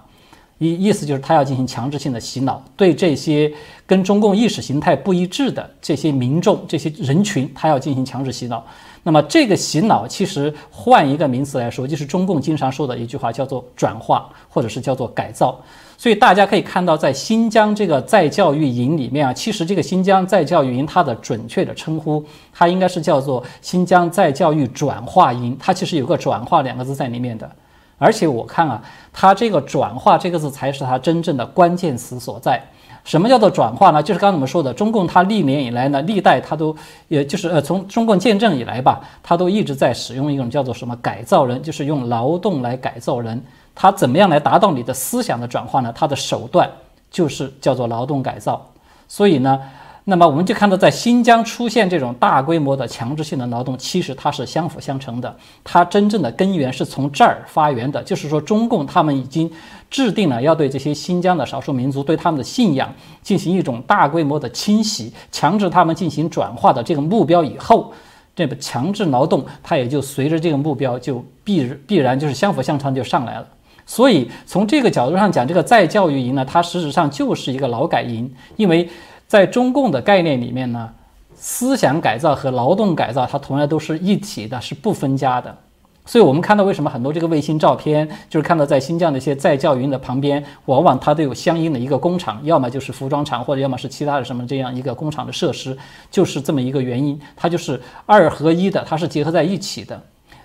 [0.59, 3.53] 意意思就是他要进行强制性的洗脑，对这些
[3.85, 8.65] 跟中共意识形态不一致的这些民众、这些人群，他要进行强制洗脑。
[9.05, 15.61] 那么这个洗脑其实换一个名词来说，就是中共经常说的一句话，叫做转化，或者是叫做改造。
[15.99, 27.51] 所以大家可以看到，在新疆这个再教育营里面啊，其实这个新疆再教育营它的准确的称呼，它应该是叫做新疆再教育转化营，它其实有个转化两个字在里面的。
[27.99, 32.61] 而且我看啊，它这个转化这个字才是它真正的关键词所在。
[33.05, 34.03] 什么叫做转化呢？
[34.03, 36.75] 就是刚才我们说的，中共它历年以来呢，历代它都，
[37.09, 43.43] 也就是呃，从中共建政以来吧，它都一直在使用一种叫做什么改造人，就是用劳动来改造人。
[43.75, 45.93] 它怎么样来达到你的思想的转化呢？
[45.95, 46.71] 它的手段
[47.11, 48.65] 就是叫做劳动改造。
[49.09, 49.61] 所以呢。
[50.05, 55.37] 那么我们就看到，在新疆出现这种大规模的强制性的劳动，其实它是相辅相成的。
[55.63, 59.49] 它真正的根源是从这儿发源的，就是说中共他们已经
[59.89, 67.93] 制定了要对这些新疆的少数民族对他们的信仰进行一种大规模的清洗，强制他们进行转化的这个目标以后，
[68.35, 73.47] 这个强制劳动它也就随着这个目标就必必然就是相辅相成就上来了。
[73.87, 78.89] 所以从这个角度上讲，这个再教育营呢，它实质上就是一个劳改营，因为。
[79.33, 80.91] 在中共的概念里面呢，
[81.35, 85.57] 思想改造和劳动改造它同样都是一体的，是不分家的。
[86.05, 95.75] 所以，我们看到为什么很多这个卫星照片，就是看到在新疆的一些在教营的旁边，往往它都有相应的一个工厂，要么就是服装厂，或者要么是其他的什么这样一个工厂的设施，
[96.11, 97.19] 就是这么一个原因。
[97.35, 99.99] 它就是二合一的，它是结合在一起的。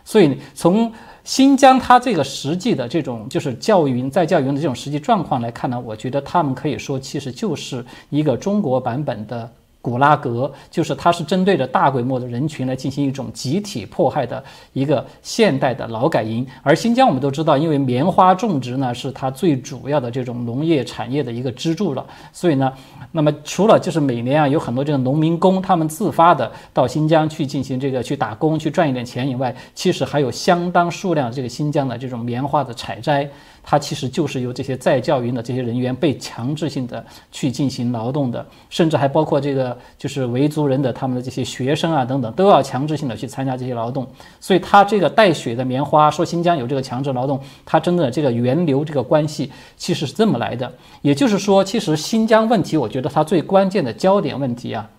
[0.05, 0.89] 所以从
[1.27, 9.51] 新疆它这个实际的这种就是教育云在教育云的这种实际状况来看呢，我觉得他们可以说其实就是一个中国版本的。
[9.87, 16.45] 古拉格，就是它是针对着大规模的人群来进行一种集体迫害的一个现代的劳改营。
[16.61, 22.69] 而新疆我们都知道，因为棉花种植呢是它最主要的这种农业产业的一个支柱了，所以呢，
[23.13, 33.25] 那么除了就是每年啊有很多这个农民工他们自发的到新疆去进行这个去打工去赚一点钱以外，其实还有相当数量这个新疆的这种棉花的采摘。
[33.69, 44.07] 它其实就是由这些在教营的这些人员被强制性的去进行劳动的，甚至还包括这个就是维族人的他们的这些学生啊等等，都要强制性的去参加这些劳动。
[44.39, 50.71] 所以它这个带血的棉花，说新疆有这个强制劳动，它真的这个源流这个关系其实是这么来的。
[51.01, 54.89] 也就是说，其实新疆问题，我觉得它最关键的焦点问题啊，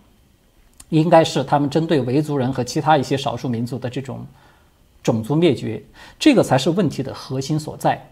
[0.90, 4.26] 应该是他们针对维族人和其他一些少数民族的这种
[5.02, 5.82] 种族灭绝，
[6.18, 8.06] 这个才是问题的核心所在。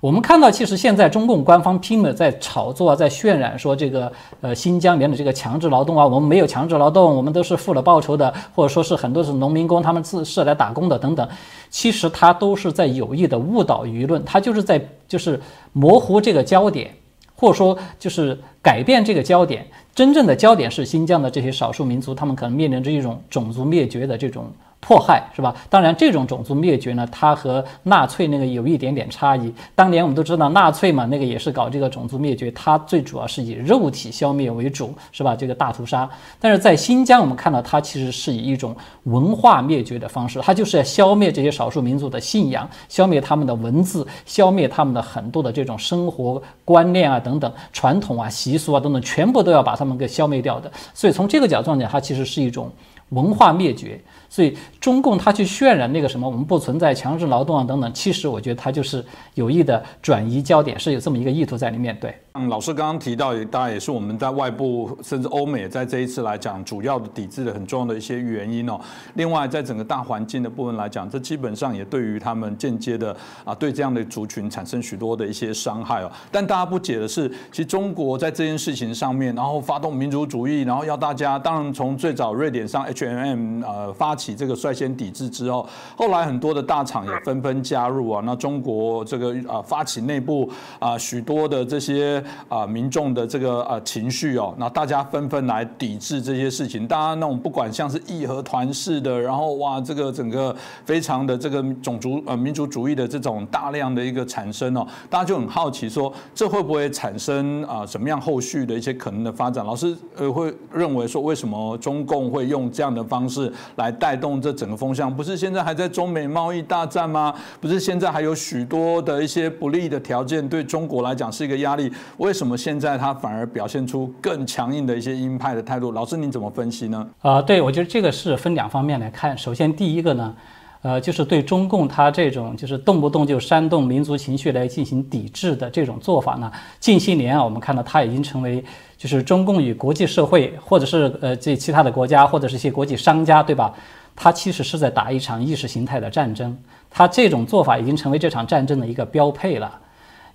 [0.00, 11.28] 我们看到，其实现在中共官方拼命在炒作、在渲染，说这个呃新疆里面的这个强制劳动啊，我们没有强制劳动，我们都是付了报酬的，或者说是很多是农民工，他们自是来打工的等等。
[11.68, 15.40] 其实他都是在有意的误导舆论，他就是在就是
[15.72, 16.94] 模糊这个焦点，
[17.34, 19.66] 或者说就是改变这个焦点。
[19.96, 24.46] 真正的焦点是新疆的这些少数民族，他们可能面临着一种种族灭绝的这种。
[24.80, 25.54] 迫害是吧？
[25.68, 29.52] 当然，这种种族灭绝呢，它和纳粹那个有一点点差异。
[29.74, 35.34] 当年我们都知道，纳粹嘛，那个也是搞这个种族灭绝，它最主要是以肉体消灭为主，是吧？
[35.34, 36.08] 这个大屠杀。
[36.40, 38.74] 但是在新疆，我们看到它其实是以一种
[39.04, 50.70] 文化灭绝的方式，它就是要消灭这些少数民族的信仰，消灭他们的文字，消灭他们的很多的这种生活观念啊等等传统啊习俗啊等等，全部都要把他们给消灭掉的。
[50.94, 52.70] 所以从这个角度讲，它其实是一种
[53.10, 54.00] 文化灭绝。
[54.28, 59.04] 所以中共他去渲染那个什么，我们不存在强制劳动啊等等，其实我觉得他就是
[59.34, 61.96] 有意的转移焦点，是有这么一个意图在里面。
[61.98, 68.78] 对，嗯，老师刚刚提到，也当然也是我们在外部甚至欧美在这一次来讲主要的抵制的很重要的一些原因哦。
[69.14, 76.12] 另外，在整个大环境的部分来讲，这基本上也对于他们间接的啊对这样的族群产生许多的一些伤害哦。
[76.30, 84.17] 但大家不解的是，其实中国在这件事情上面，然后发动民族主义，然后要大家，当然从最早瑞典上 H M M 呃发。
[84.18, 85.66] 起这个率先抵制之后，
[85.96, 88.20] 后来很多的大厂也纷纷加入啊。
[88.26, 90.50] 那中国这个啊发起内部
[90.80, 96.86] 啊许多的这些啊民众的这个啊情绪哦，那大家纷纷来抵制这些事情。
[96.88, 100.54] 大家那种不管像是义和团式的，然后哇这个整个
[100.84, 109.64] 非常的这个种族呃民族主义的这种大量的一个产生哦，大家就很好奇说这会不会产生啊什么样后续的一些可能的发展？
[109.64, 114.07] 老师呃会认为说为什么中共会用这样的方式来带？
[114.08, 117.34] 带动这整个风向，不是现在还在中美贸易大战吗？
[117.60, 121.92] 不是现在还有许多的一些不利的条件，对中国来讲是一个压力。
[122.16, 125.92] 为什么现在它反而表现出更强硬的一些鹰派的态度？
[125.92, 127.06] 老师，您怎么分析呢？
[127.20, 129.36] 啊，对，我觉得这个是分两方面来看。
[129.36, 130.34] 首先，第一个呢，
[130.80, 136.50] 呃，就是对中共他这种就是动不动就煽动民族情绪来进行抵制的这种做法呢，
[136.80, 138.64] 近些年啊，我们看到它已经成为。
[138.98, 143.72] 就是中共与国际社会，或者是呃这其他的国家，或者是一些国际商家，对吧？
[144.20, 146.58] 他其实是在打一场意识形态的战争。
[146.90, 149.78] 他这种做法已经成为这场战争的一个标配了。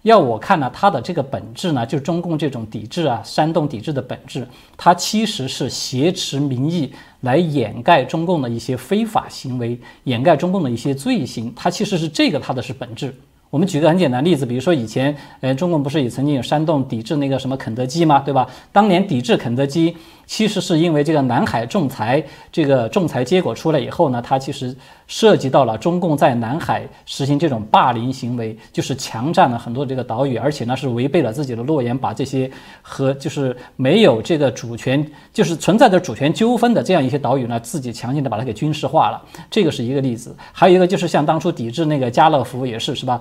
[0.03, 11.51] 要我看呢，它的这个本质呢，就中共这种抵制啊、煽动抵制的本质，它其实是挟持民意来掩盖中共的一些非法行为，掩盖中共的一些罪行。
[11.55, 13.13] 它其实是这个，它的是本质。
[13.49, 18.19] 我们举个很简单例子，比如说以前，呃，中共不是也曾经有煽动抵制那个什么肯德基吗？
[18.19, 18.49] 对吧？
[18.71, 19.95] 当年抵制肯德基。
[20.25, 24.75] 其实是因为这个南海仲裁，这个仲裁结果出来以后呢，它其实
[25.07, 32.49] 涉及到了中共在南海实行这种霸凌行为，就是强占了很多这个岛屿，而且呢是违背了自己的诺言，把这些
[32.81, 39.21] 和就是没有这个主权，就是存在着主权纠纷的这样一些岛屿呢，自己强行的把它给军事化了，
[39.51, 40.35] 这个是一个例子。
[40.51, 43.19] 还有一个就是像当初抵制那个家乐福也是，是吧？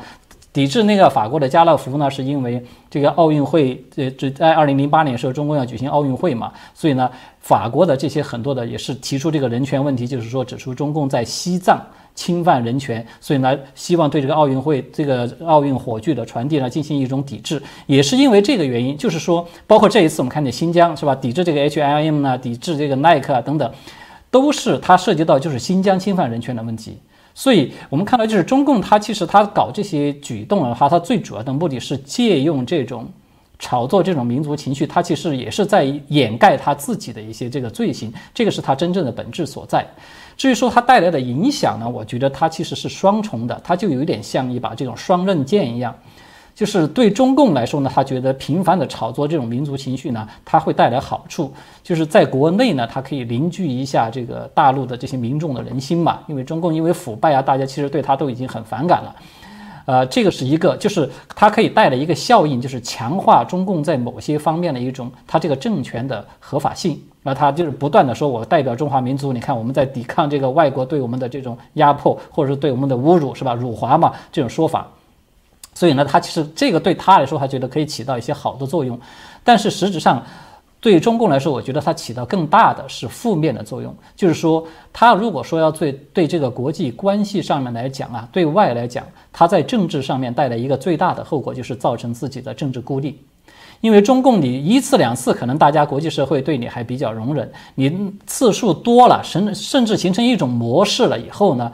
[0.52, 11.80] 抵制那个法国的家乐福呢，是因为这个奥运会，呃，这在二零零八年时候，中共要举行奥运会嘛，所以呢，法国的这些很多的也是提出这个人权问题，就是说指出中共在西藏
[12.14, 23.72] 侵犯人权，所以呢，希望对这个奥运会这个奥运火炬的传递呢进行一种抵制，也是因为这个原因，就是说，包括这一次我们看见新疆是吧，抵制这个 H I M 呢，抵制这个耐克啊等等，
[24.30, 26.98] 都是它涉及到就是新疆侵犯人权的问题。
[27.34, 33.08] 所以我们看到，就是中共它其实它搞这些举动的话，它最主要的目的是借用这种
[33.58, 39.86] 炒作这种民族情绪，它其实也是在掩盖它自己的一些这个罪行，这个是它真正的本质所在。
[40.36, 45.94] 至于说它带来的影响呢，我觉得它其实是双重的，它就有点像一把这种双刃剑一样。
[46.54, 51.52] 就是对中共来说呢，他觉得频繁的炒作这种民族情绪呢，它会带来好处。
[51.82, 56.20] 就是在国内呢，它可以凝聚一下这个大陆的这些民众的人心嘛。
[56.26, 59.16] 因为中共因为腐败啊，大家其实对他都已经很反感了。
[59.84, 67.00] 呃，这个是一个，就是它可以带来一个效应，就是强化中共在某些方面的一种它这个政权的合法性。
[67.24, 73.54] 那他就是不断的说，我代表中华民族，你看我们在抵抗这个外国对我们的这种压迫，或者是对我们的侮辱，是吧？
[73.54, 74.86] 辱华嘛，这种说法。
[75.74, 78.98] 所以呢，他其实这个对他来说，他觉得可以起到一些好的作用，
[79.42, 80.22] 但是实质上，
[80.80, 83.94] 对中共来说，我觉得它起到更大的是负面的作用。
[84.16, 93.18] 就是说，他如果说要对对这个国际关系上面来讲啊，对外来讲，他在政治上面带来一个最大的后果，就是造成自己的政治孤立。
[93.80, 101.72] 因为中共你一次两次，可能大家国际社会对你还比较容忍，你次数多了，甚甚至形成一种模式了以后呢？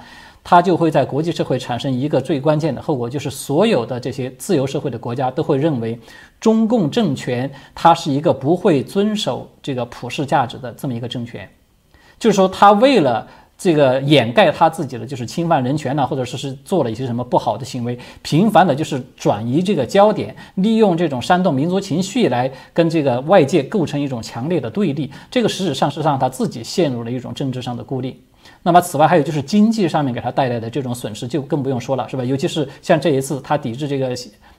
[0.51, 6.01] 它就会在国际社会产生一个最关键的后果，就是所有的这些自由社会的国家都会认为，
[6.41, 11.47] 中共政权它是一个不会遵守这个普世价值的这么一个政权，
[12.19, 13.29] 就是说，他为了
[13.59, 28.23] 这个掩盖他自己的就是侵犯人权呢，或者说是做了一些什么不好的行为，频繁的就是转移这个焦点，利用这种煽动民族情绪来跟这个外界构成一种强烈的对立，这个实质上是让他自己陷入了一种政治上的孤立。
[28.69, 32.23] 那么，此外还有就是经济上面给他带来的这种损失就更不用说了，是吧？
[32.23, 34.15] 尤其是像这一次他抵制这个，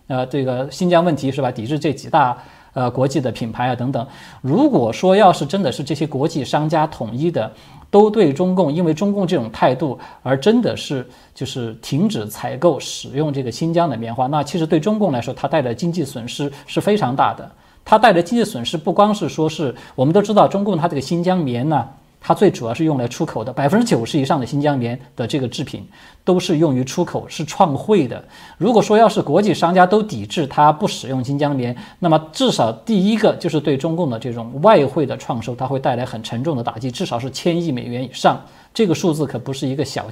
[0.08, 1.52] 呃，这个新疆问题，是吧？
[1.52, 2.36] 抵制这几大
[2.74, 4.08] 呃国际的品牌啊等等。
[4.42, 7.54] 如果说要是真的是这些国际商家统一的
[7.92, 17.48] 都对中共，因为中共这种态度而真的是就是停止采购使用这个新疆的棉花，那其实对中共来说，它带来的经济损失是非常大的。
[17.86, 21.88] 它带来的经济损失不光是说是我们都知道中共它这个新疆棉呢。
[22.22, 25.88] 它最主要是用来出口的，百分之九十以上的新疆棉的这个制品
[26.24, 28.24] 都是用于出口，是创汇的。
[28.58, 38.40] 如果说要是国际商家都抵制它不使用新疆棉，那么至少第一个就是对中共的这种外汇的创收，它会带来很沉重的打击，至少是千亿美元以上。
[38.74, 40.06] 这个数字可不是一个小，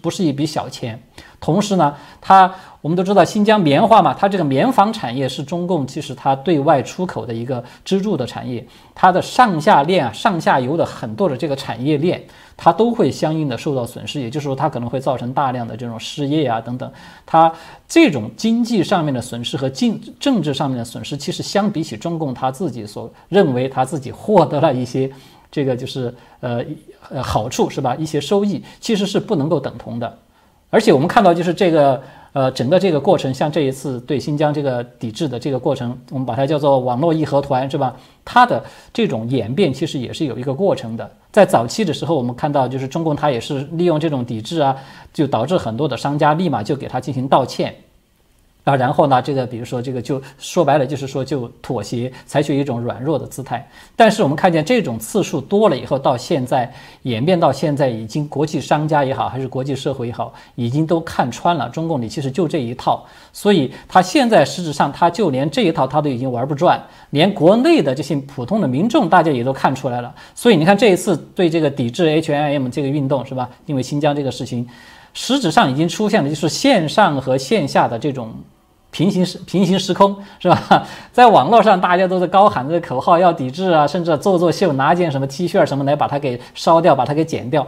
[0.00, 1.00] 不是一笔小钱。
[1.40, 12.22] 同时呢，它我们都知道新疆棉花嘛，它这个棉纺产业是中共其实它对外出口的一个支柱的产业，它的上下链啊、上下游的很多的这个产业链，
[12.56, 14.20] 它都会相应的受到损失。
[14.20, 16.88] 也就是说，它可能会造成大量的这种失业啊等等。
[17.26, 17.52] 它
[17.88, 25.10] 这种经济上面的损失和政政治上面的损失，其实相比起中共他自己所认为他自己获得了一些。
[25.52, 26.64] 这个就是呃
[27.10, 27.94] 呃好处是吧？
[27.94, 30.18] 一些收益其实是不能够等同的，
[30.70, 37.94] 而且我们看到就是这个呃整个这个过程，像这一次对新疆这个抵制的这个过程，我们把它叫做网络义和团是吧？
[38.24, 41.10] 它的这种演变其实也是有一个过程的。
[41.30, 44.74] 在早期的时候，我们看到就是中共它也是利用这种抵制啊，
[45.12, 47.74] 就导致很多的商家立马就给他进行道歉。
[48.64, 53.68] 啊，然后呢，这个比如说这个就说白了，就是说就妥协，采取一种软弱的姿态。
[53.96, 63.04] 但是我们看见这种次数多了以后，到现在演变到现在，已经国际商家也好，还是国际社会也好，已经都看穿了中共你其实就这一套。
[63.32, 70.14] 所以他现在实质上他就连这一套他都已经玩不转，连国内的这些普通的民众大家也都看出来了。
[70.36, 73.50] 所以你看这一次对这个抵制 H&M 这个运动是吧？
[73.66, 74.68] 因为新疆这个事情，
[75.14, 78.32] 实质上已经出现了就是线上和线下的这种。
[78.92, 80.86] 平行时平行时空是吧？
[81.10, 87.66] 在网络上，大家都在高喊这个口号，要抵制啊，甚至做做秀，拿件什么 T 恤什么来把它给烧掉，把它给剪掉。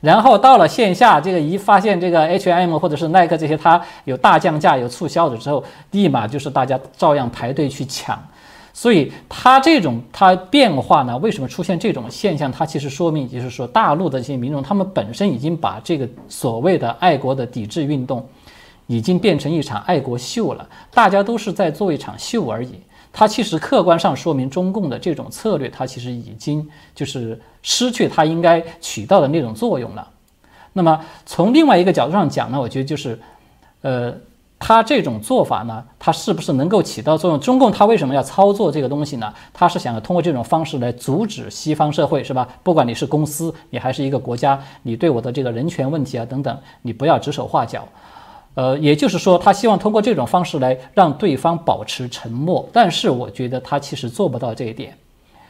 [0.00, 5.62] 然后到了线下，这个一发现这个 H&M 或者是耐克这些，它有大降价、有促销的之后，
[5.92, 8.20] 立马就是大家照样排队去抢。
[8.72, 12.50] 所以它这种它变化呢，为什么出现这种现象？
[12.50, 18.26] 它其实说明就是说，大陆的这些民众，他们本身已经把这个所谓的爱国的抵制运动。
[18.92, 22.72] 已经变成一场爱国秀了，大家都是在做一场秀而已。
[23.10, 30.06] 它其实客观上说明中共的这种策略，它其实已经就是失去它应该起到的那种作用了。
[30.74, 33.18] 那么从另外一个角度上讲呢，我觉得就是，
[33.80, 34.14] 呃，
[34.58, 37.40] 它这种做法呢，它是不是能够起到作用？
[37.40, 39.32] 中共它为什么要操作这个东西呢？
[39.54, 42.46] 它是想要通过这种方式来阻止西方社会，是吧？
[42.62, 47.88] 不管你是公司，你还是一个国家，你对我的这个人权问题啊等等，你不要指手画脚。
[48.54, 54.96] 呃，也就是说，他希望通过这种方式来让对方保持沉默，但是我觉得他其实做不到这一点。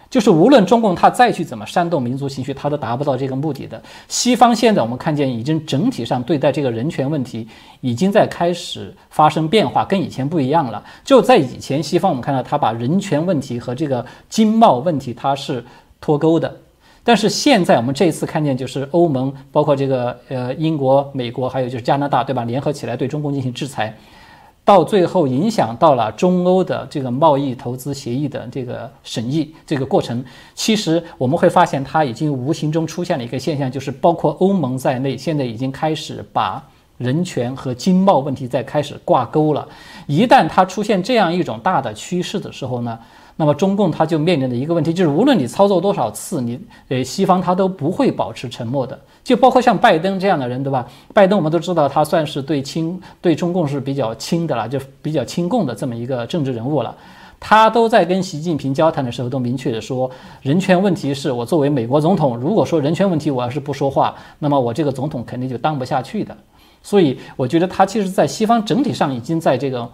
[0.08, 3.82] 就是无论中共他再去怎么煽动民族情绪，他都达不到这个目的的。
[4.08, 7.48] 西方现在我们看见已经整体上对待这个人权问题
[7.80, 10.84] 已经在开始发生变化，跟以前不一样了。
[11.02, 15.64] 就在以前，西方我们看到他把人权问题和这个经贸问题他是
[15.98, 16.54] 脱钩的。
[17.04, 22.44] 但是现在我们这一次看见，就是欧盟，包括这个呃英国、美国，还有就是加拿大，对吧？
[22.44, 23.92] 联合起来对中共进行制裁，
[24.64, 30.24] 到最后影响到了中欧的这个贸易投资协议的这个审议这个过程。
[30.54, 36.64] 其实我们会发现，它已经无形中出现了一个现象，就是包括欧盟在内，现在已经开始把
[36.98, 39.66] 人权和经贸问题在开始挂钩了。
[40.06, 42.96] 一旦它出现这样一种大的趋势的时候呢？
[43.42, 48.96] 那么中共他就面临的一个问题就是，无论你操作多少次，你呃西方他都不会保持沉默的。
[49.24, 50.86] 就包括像拜登这样的人，对吧？
[51.12, 56.96] 拜登我们都知道，他算是对亲对中共是比较亲的了，就比较亲共的这么一个政治人物了。
[57.40, 60.08] 他都在跟习近平交谈的时候，都明确的说，
[60.42, 66.36] 人权问题是我作为美国总统，如果说人权问题我要是不说话，那么我这个总统肯定就当不下去的。
[66.80, 69.90] 所以我觉得他其实，在西方整体上已经在这个。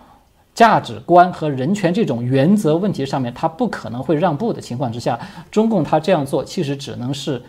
[0.59, 5.16] 价值观和人权这种原则问题上面，他不可能会让步的情况之下，
[5.52, 7.40] 中共他这样做其实只能是。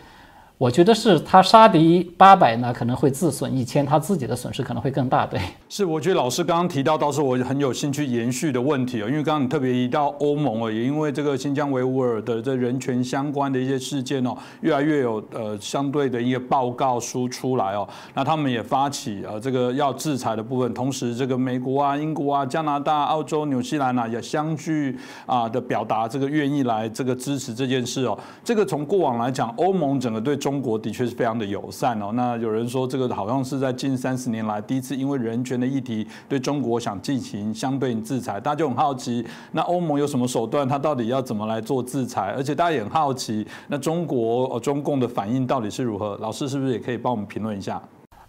[0.60, 5.26] 我觉得是他杀敌八百呢，可能会自损一千，他自己的损失可能会更大。
[5.26, 5.39] 对，
[5.70, 24.93] 是我觉得老师刚刚提到，倒是我很有兴趣延续的问题哦，因为刚刚你特别提到欧盟哦，也因为这个新疆维吾尔的这人权相关的一些事件哦，越来越有呃相对的一个报告书出来哦，那他们也发起呃这个要制裁的部分，同时这个美国啊、英国啊、加拿大、澳洲、纽西兰啊也相继
[25.26, 32.10] 啊的表达这个愿意来这个支持这件事哦，这个从过往来讲，欧盟整个对中中国的确是非常的友善哦。
[32.16, 40.68] 那有人说，这个好像是在近三十年来第一次因为人权的议题对中国想进行相对制裁，大家就很好奇，那欧盟有什么手段？
[40.68, 42.34] 他到底要怎么来做制裁？
[42.36, 46.18] 而且大家也很好奇，那中国中共的反应到底是如何？
[46.20, 47.80] 老师是不是也可以帮我们评论一下？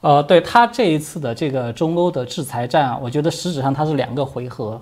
[0.03, 4.79] 呃，对他这一次的这个中欧的制裁战啊，我觉得实质上它是两个回合。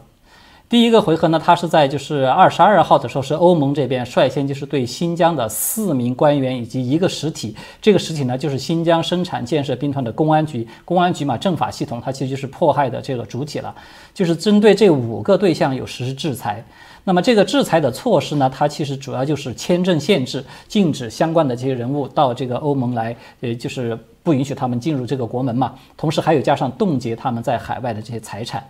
[0.68, 13.74] 第一个回合呢，它是在就是二十二号的时候，是欧盟这边率先就是对新疆的四名官员以及一个实体，这个实体呢就是新疆生产建设兵团的公安局，公安局嘛政法系统，它其实就是迫害的这个主体了，
[14.12, 16.62] 就是针对这五个对象有实施制裁。
[17.02, 28.62] 那么这个制裁的措施呢，它其实主要就是签证限制，禁止相关的这些人物到这个欧盟来，呃，就是不允许他们进入这个国门嘛，同时还有加上冻结他们在海外的这些财产。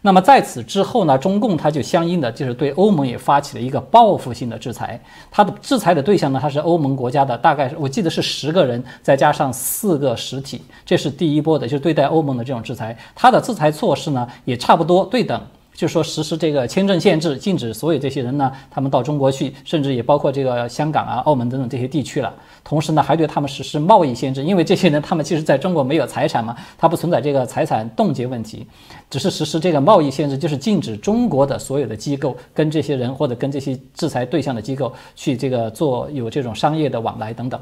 [0.00, 5.00] 那么在此之后呢，中共它就相应的就是对欧盟也发起了一个报复性的制裁。
[5.30, 12.96] 它的制裁的对象呢，它是欧盟国家的，大概我记得是十个人，再加上四个实体，这是第一波的，就是对待欧盟的这种制裁。
[13.14, 15.40] 它的制裁措施呢，也差不多对等。
[15.78, 22.34] 就说实施这个签证限制，禁止所有这些人呢，他们到中国去，甚至也包括这个香港啊、澳门等等这些地区了。
[22.64, 28.66] 同时呢，还对他们实施贸易限制，因为这些人他们其实在中国没有财产嘛，他不存在这个财产冻结问题，
[29.08, 37.60] 只是实施这个贸易限制，就是禁止中国的所有的机构跟这些人或者跟这些制裁对象的机构去这个做有这种商业的往来等等。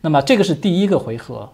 [0.00, 1.48] 那么这个是第一个回合。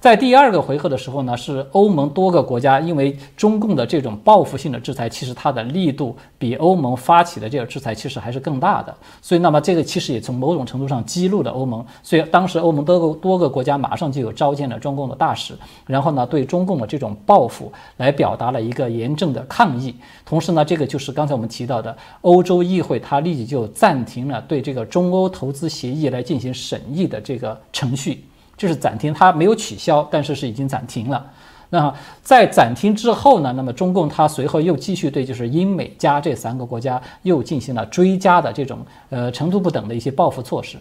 [0.00, 8.94] 在第二个回合的时候呢，是欧盟多个国家因为中共的这种报复性的制裁，其实它的力度比欧盟发起的这个制裁其实还是更大的。
[9.20, 11.84] 所以，那么这个其实也从某种程度上激怒了欧盟。
[12.00, 15.52] 所以，当时欧盟多个多个国家马上就有召见了中共的大使，
[15.84, 19.92] 然后呢，对中共的这种报复来表达了一个严正的抗议。
[20.24, 28.24] 同时呢，这个就是刚才我们提到的欧洲议会，它立即就暂停了对这个中欧投资协议来进行审议的这个程序。
[28.58, 31.24] 就是暂停，它没有取消，但是是已经暂停了。
[31.70, 33.52] 那在暂停之后呢？
[33.54, 38.78] 那么中共它随后又继续对就是英美加这三个国家又进行了追加的这种
[39.10, 40.78] 呃程度不等的一些报复措施。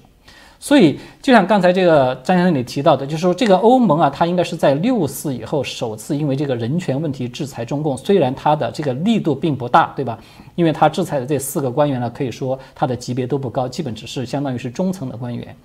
[0.59, 10.17] 所以就像刚才这个张先生你提到的，就是说这个欧盟啊，它应该是在六四以后首次因为这个人权问题制裁中共，虽然它的这个力度并不大，对吧？
[10.55, 15.55] 因为它制裁的这四个官员呢，可以说它的级别都不高，基本只是相当于是中层的官员。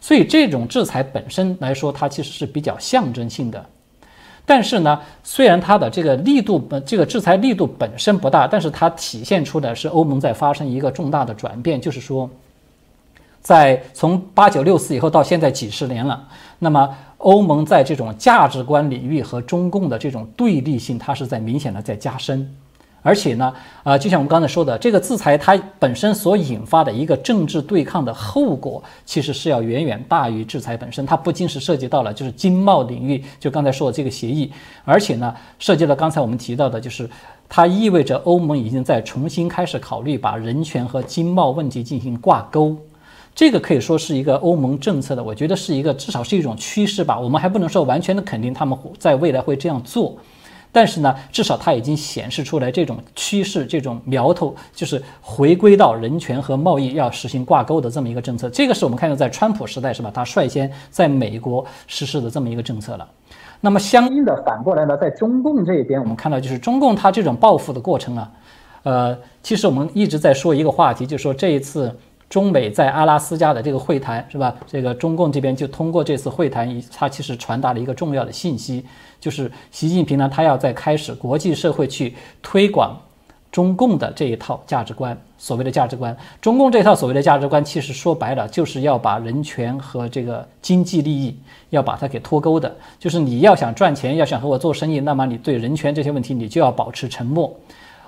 [0.00, 3.64] 所以这种制裁本身来说，它其实是比较象征性的。
[4.46, 12.28] 但是呢，虽然它的这个力度，呃，这个制裁力度本身不大，但是它体现出的是欧盟在发生一个重大的转变，就是说，
[13.40, 16.26] 在从八九六四以后到现在几十年了，
[16.58, 22.56] 那么欧盟在这种价值观领域和中共的这种对立性，它是在明显的在加深。
[23.02, 31.04] 而且呢，啊，就像我们刚才说的，这个制裁它本身所引发的一个政治对抗的后果，其实是要远远大于制裁本身。
[31.06, 34.50] 它不仅是涉及到了就是经贸领域，就刚才说的这个协议，
[34.84, 37.08] 而且呢，涉及了刚才我们提到的，就是
[37.48, 42.76] 它意味着欧盟已经在重新开始考虑把人权和经贸问题进行挂钩。
[43.34, 47.18] 这个可以说是一个欧盟政策的，我觉得是一个至少是一种趋势吧。
[47.18, 50.14] 我们还不能说完全的肯定他们在未来会这样做。
[50.72, 58.48] 但是呢，至少它已经显示出来这种趋势、这种苗头，就是回归到人权和贸易要实行挂钩的这么一个政策。
[58.50, 60.10] 这个是我们看到在川普时代是吧？
[60.14, 63.08] 他率先在美国实施的这么一个政策了。
[63.60, 68.30] 那么相应的反过来呢，在中共这一边，我们看到就是中共它这种报复的过程啊，
[68.84, 71.94] 呃，其实我们一直在说一个话题，就是说这一次。
[72.30, 74.54] 中美在阿拉斯加的这个会谈是吧？
[74.64, 78.86] 这个中共这边就通过这次会谈，它其实传达了一个重要的信息，
[79.20, 82.96] 就是习近平呢，他要在开始国际社会去推广
[83.52, 86.16] 中共的这一套价值观，所谓的价值观。
[86.40, 91.36] 中共这套所谓的价值观，其实说白了就是要把人权和这个经济利益
[91.68, 97.54] 要把它给脱钩的，就是你要想赚钱，要想和我做生意，那么你对人权这些问题你就要保持沉默，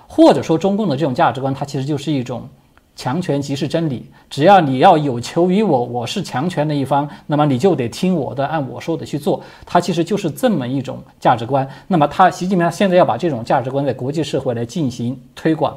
[0.07, 2.49] 或者说中共的这种价值观，它其实就是一种。
[2.95, 9.41] 强权即是真理，只要你要有求于我，我是强权的一方，那么你就得听我的，按我说的去做。
[9.65, 11.67] 它其实就是这么一种价值观。
[11.87, 15.75] 那么他习近平现在要把这种价值观在国际社会来进行推广，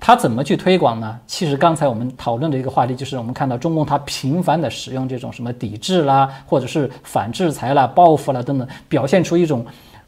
[0.00, 1.18] 他怎么去推广呢？
[1.26, 9.64] 其实刚才我们讨论的一个话题就是，我们看到中共他频繁的使用这种什么抵制啦，或者是反制裁啦、报复啦等等，表现出一种。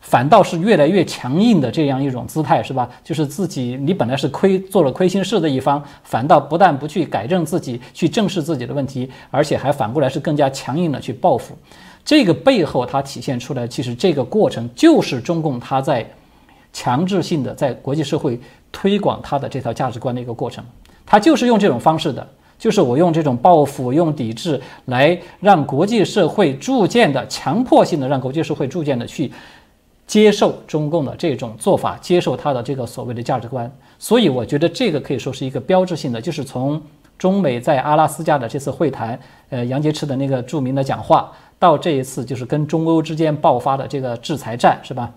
[0.07, 2.89] 反倒是越来越强硬的这样一种姿态，是吧？
[3.03, 11.59] 就是自己，你本来是亏做了亏心事的一方，反倒不但不去改正自己，去正视自己的问题，而且还反过来是更加强硬的去报复。
[12.05, 16.09] 这个背后，它体现出来，其实这个过程就是中共它在
[16.73, 18.39] 强制性的在国际社会
[18.71, 20.65] 推广它的这套价值观的一个过程。
[21.05, 22.25] 它就是用这种方式的，
[22.57, 29.33] 就是我用这种报复、用抵制来让国际社会逐渐的、强迫性的让国际社会逐渐的去。
[30.07, 36.81] 接受中共的这种做法，接受他的这个所谓的价值观，所以我觉得这个可以说是一个标志性的，就是从
[37.19, 39.19] 中美在阿拉斯加的这次会谈，
[39.51, 45.13] 呃，杨洁篪的那个著名的讲话，到这一次就是跟中欧之间爆发的这个制裁战，是吧？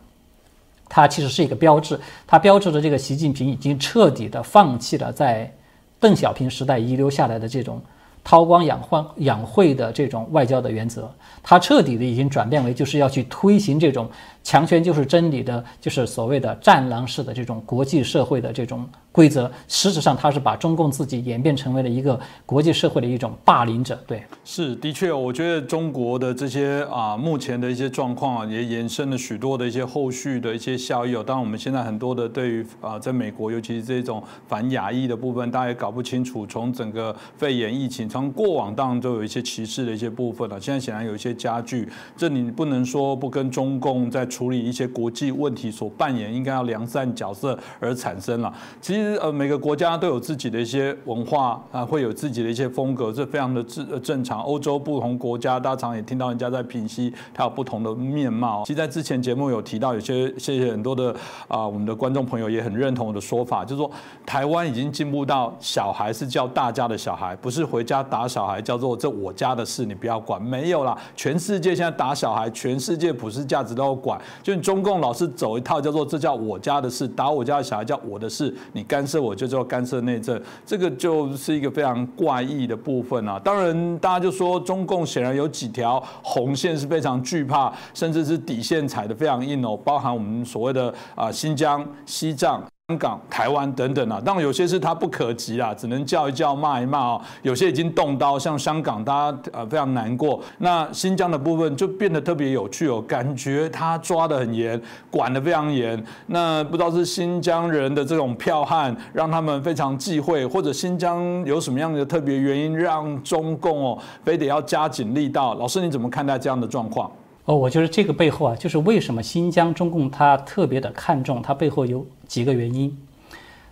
[0.87, 5.53] 它其实是一个标志，它标志着这个习近平已经彻底的放弃了在
[5.99, 7.79] 邓小平时代遗留下来的这种
[8.23, 11.11] 韬光养晦养晦的这种外交的原则，
[11.43, 14.09] 它彻底的已经转变为就是要去推行这种。
[14.49, 19.51] 强权就是真理的，就是所谓的战狼式的这种国际社会的这种规则。
[19.67, 23.95] 实质上，它是把中共自己演变成为了一个国际社会的一种霸凌者。
[24.07, 31.13] 对，是的确，我觉得中国的这些啊，目前的一些状况啊，也衍生了许多的一些后续的一些效益。
[31.13, 36.47] 当然，我们现在很多的对于啊，在美国，尤其是这种反亚裔的部分，大家也搞不清楚。
[36.47, 40.59] 从整个肺炎疫情，从过往当然都有一些歧视的一些部分了。
[40.59, 41.87] 现在显然有一些加剧，
[42.17, 44.25] 这你不能说不跟中共在。
[44.39, 48.53] 处理一些国际问题所扮演应该要良善角色而产生了。
[48.79, 54.39] 其实呃每个国家都有自己的一些文化啊，会有自己的一些风格，这非常的正正常。
[54.39, 58.63] 欧洲不同国家，大家常也听到人家在评析，它有不同的面貌。
[58.65, 61.13] 其实，在之前节目有提到，有些谢谢很多的
[61.49, 63.91] 啊，我们的观众朋友也很认同我的说法，就是说
[64.25, 70.41] 台湾已经进步到小孩是叫大家的小孩，不是回家打小孩叫做这我家的事，你不要管。
[70.41, 74.17] 没有啦，全世界现在打小孩，全世界普世价值都要管。
[74.41, 83.39] 就中共老是走一套叫做这叫我家的事，打我家的小孩叫我的事，你干涉我就叫干涉内政，这个就是一个非常怪异的部分啊。
[83.43, 92.63] 当然，大家就说中共显然有几条红线是非常惧怕，甚至是底线踩得非常硬哦，包含我们所谓的啊新疆、西藏。
[92.89, 97.21] 香港、台湾等等啊，当然有些是他不可及啊，只能叫一叫、骂一骂哦。
[97.43, 100.41] 有些已经动刀，像香港，大家呃非常难过。
[100.57, 104.81] 那新疆的部分就变得特别有趣哦，感觉他抓得很严，
[105.11, 106.03] 管得非常严。
[106.25, 115.53] 那不知道是新疆人的这种剽悍，让他们非常忌讳，或者新疆有什么样的特别原因，让中共哦非得要加紧力道？
[115.53, 117.11] 老师你怎么看待这样的状况？
[117.45, 122.95] 哦，我觉得这个背后啊，就是为什么新疆中共他特别的看重，他背后有几个原因。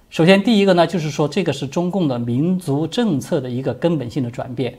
[0.09, 4.77] 首先，第一个呢，就是说这个是中共的民族政策的一个根本性的转变。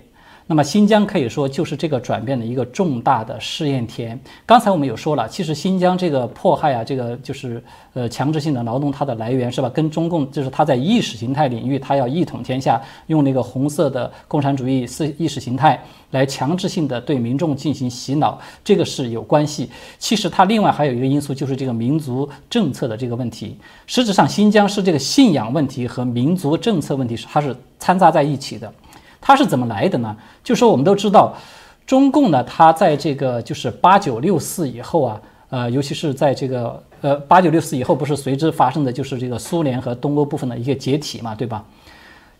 [0.50, 4.18] 那么新疆可以说就是这个转变的一个重大的试验田。
[4.46, 9.68] 刚才我们有说了，其实新疆这个迫害啊，这个就是呃强制性的劳动，它的来源是吧？
[9.68, 15.78] 跟中共就是它在意识形态领域，它要一统天下，用那个红色的共产主义思意识形态
[16.12, 19.68] 来强制性的对民众进行洗脑，这个是有关系。
[19.98, 23.54] 其实它另外还有一个因素，就是这个民族政策的这个问题。
[23.86, 28.72] 实质上，新疆是这个信仰问题和民族政策问题是它是掺杂在一起的。
[29.28, 30.16] 它是怎么来的呢？
[30.42, 31.34] 就说我们都知道，
[31.86, 35.20] 中共呢，它在这个就是八九六四以后啊，
[35.50, 41.62] 呃，尤其是在这个呃八九六四以后，不是随之发生的就是这个苏联和东欧部分的一个解体嘛，对吧？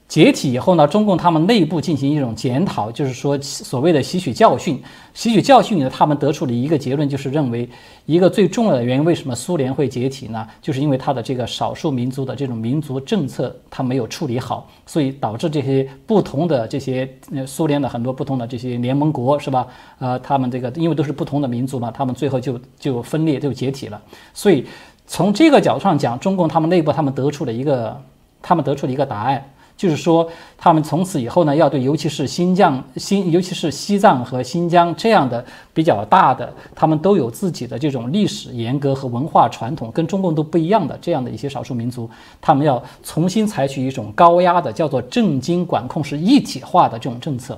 [0.09, 4.83] 解体以后呢，中共他们内部进行一种检讨，就是说所谓的吸取教训。
[5.13, 7.69] 吸取教训呢，他们得出了一个结论，就是认为
[8.07, 10.49] 一个最重要的原因，为什么苏联会解体呢？
[10.63, 17.07] 就是因为它的这个少数民族的这种民族政策它没有处理好，所以导致这些不同的这些
[17.47, 19.67] 苏联的很多不同的这些联盟国是吧？
[19.99, 24.01] 呃，他们这个因为都是不同的民族嘛，他们最后就就分裂就解体了。
[24.33, 24.67] 所以
[25.07, 28.01] 从这个角度上讲，中共他们内部他们得出了一个
[28.41, 29.45] 他们得出了一个答案。
[29.79, 42.11] 就是说，他们从此以后呢，要对尤其是新疆、新尤其是西藏和新疆这样的比较大的，他们都有自己的这种历史严格和文化传统，跟中共都不一样的这样的一些少数民族，
[42.41, 47.57] 他们要重新采取一种高压的，叫做政经管控是一体化的这种政策。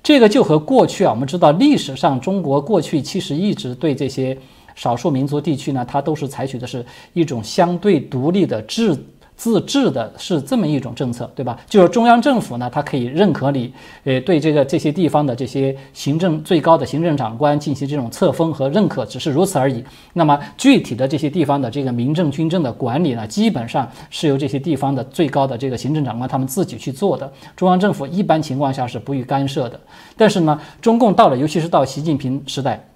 [0.00, 4.38] 这个就和过去啊，我们知道历史上中国过去其实一直对这些
[4.76, 8.96] 少数民族地区呢，它都是采取的是一种相对独立的制。
[9.42, 11.58] 自治的是这么一种政策，对吧？
[11.68, 13.72] 就是中央政府呢，它可以认可你，
[14.04, 19.82] 呃，对这个这些地方的这些行政最高的行政长官进行这种册封和认可，只是如此而已。
[20.12, 29.80] 那么具体的这些地方的这个民政军政的管理呢，基本上是由这些地方的最高的这个行政长官他们自己去做的，中央政府一般情况下是不予干涉的。
[30.16, 32.91] 但是呢，中共到了，尤其是到习近平时代。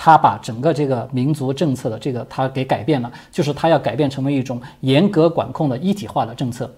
[0.00, 6.72] 他把整个这个民族政策的这个他给改变了，就是他要改变成为一种严格管控的一体化的政策。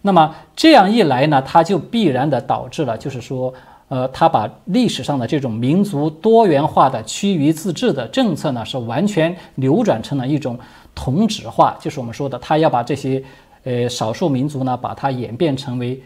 [0.00, 3.52] 那么这样一来呢，他就必然的导致了，就是说，
[3.88, 10.58] 呃，他把历史上的这种民族多元化的趋于自治的政策呢，是完全扭转成了一种
[10.94, 13.22] 同质化，就是我们说的，他要把这些
[13.64, 16.00] 呃少数民族呢，把它演变成为。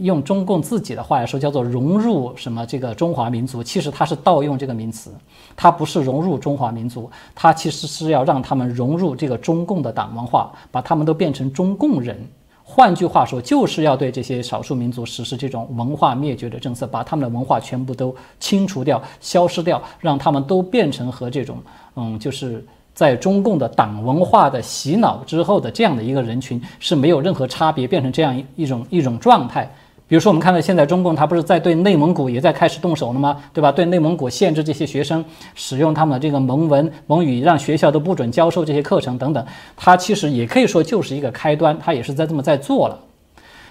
[0.00, 5.10] 用中共自己的话来说，叫做融入什么这个中华民族，其实它是盗用这个名词，
[5.56, 12.16] 它不是融入中华民族，它其实是要让他们融入这个中共的党文化，把他们都变成中共人。
[12.62, 21.58] 换句话说，就是要对这些少数民族实施这种文化灭绝的政策，把他们的文化全部都清除掉、消失掉，让他们都变成和这种
[21.94, 22.64] 嗯，就是。
[22.96, 29.70] 在中共的党文化的洗脑之后的这样的一个人群是没有任何差别，变成这样一种一种状态。
[30.08, 33.36] 比如说，我们看到现在中共他不是在对内蒙古也在开始动手了吗？
[33.52, 33.70] 对吧？
[33.70, 35.22] 对内蒙古限制这些学生
[35.54, 39.46] 使用他们的这个蒙文蒙语，让学校都不准教授这些课程等等。
[39.76, 42.98] 它其实也可以说就是一个开端，他也是在这么在做了。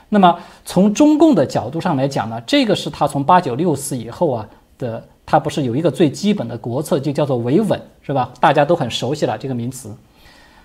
[0.09, 4.47] 那么从中共的角度上来讲呢，这个是他从八九六四以后啊
[4.77, 5.03] 的。
[5.25, 8.31] 它不是有一个最基本的国策，就叫做维稳，是吧？
[8.39, 9.95] 大家都很熟悉了这个名词。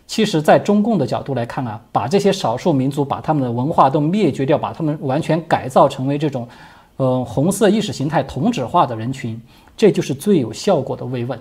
[0.07, 6.49] 其实，在中共的角度来看啊，把这些少数民族把他们的文化都灭绝掉，把他们完全改造成为这种，
[6.97, 9.41] 呃，红色意识形态同质化的人群，
[9.77, 11.39] 这就是最有效果的维稳，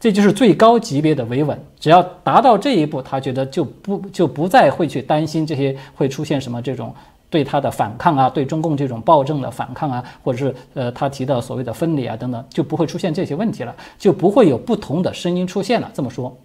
[0.00, 1.56] 这就是最高级别的维稳。
[1.78, 6.92] 只要达到这一步，他觉得就不就不再会去担心这些会出现什么这种。
[7.30, 15.90] 对他的反抗啊，对中共这种暴政的反抗啊，或者是呃他提到所谓的分离啊等等，就不会出现这些问题了，就不会有不同的声音出现了。
[15.92, 16.36] 这么说，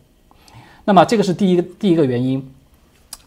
[0.86, 2.52] 那么这个是第一个第一个原因。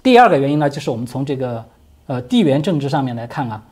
[0.02, 1.64] 第二个原因呢，就是我们从这个
[2.06, 3.62] 呃地缘政治上面来看啊。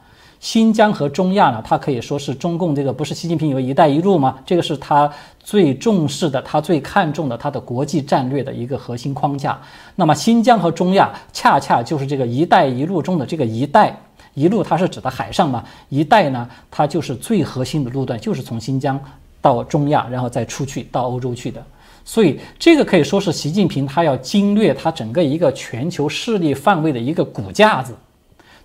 [0.45, 4.37] 新疆和中亚呢，它可以说是中共这个不是习近平有“一带一路”吗？
[4.45, 5.11] 这个是他
[5.43, 9.59] 最重视的，他最看重的，他的国际战略的一个核心框架。
[9.95, 13.99] 那么新疆和中亚恰恰就是这个“一带一路”中的这个“一带
[14.35, 19.01] 一路”，它是指的海上嘛？“一带”呢，它就是最核心的路段，就是从新疆
[19.41, 21.65] 到中亚，然后再出去到欧洲去的。
[22.05, 27.95] 所以这个可以说是习近平他要经略他整个一个全球势力范围的一个骨架子。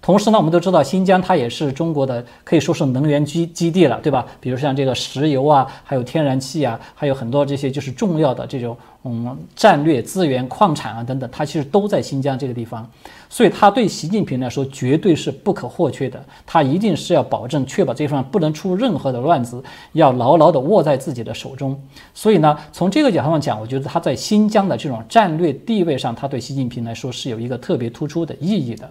[0.02, 4.26] 同时呢，我们都知道新疆它也是中国的，可以说是能源基基地了，对吧？
[4.40, 12.90] 比如像这个石油啊，还有天然气啊，还有很多这些就是重要的这种嗯战略资源、矿产啊等等，它其实都在新疆这个地方。
[13.28, 21.80] 所以它对习近平来说绝对是不可或缺的，他一定是要保证确保这方不能出任何的乱子，要牢牢地握在自己的手中。
[22.14, 28.90] 所以呢，从这个角度上讲，我觉得他在新疆的这种战略地位上，他对习近平来说是有一个特别突出的意义的。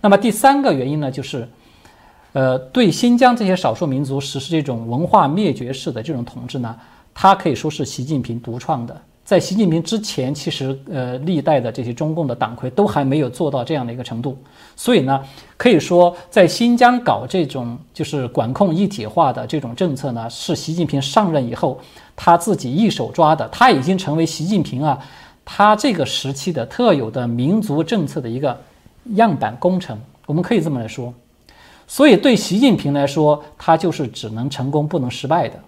[0.00, 1.48] 那么第三个原因呢，就是，
[2.32, 6.76] 呃，对新疆这些少数民族实施这种文化灭绝式的这种统治呢，
[7.12, 8.96] 它可以说是习近平独创的。
[9.24, 14.38] 在习近平之前，其实呃，历代的这些中共的党魁都还没有做到这样的一个程度。
[14.76, 15.20] 所以呢，
[15.56, 21.78] 可以说在新疆搞这种就是管控一体化的这种政策呢，是习近平上任以后
[22.14, 23.46] 他自己一手抓的。
[23.48, 24.98] 他已经成为习近平啊，
[25.44, 28.56] 他这个时期的特有的民族政策的一个。
[29.14, 31.12] 样板工程，我们可以这么来说，
[31.86, 35.58] 所以对习近平来说，他就是只能成功不能失败的。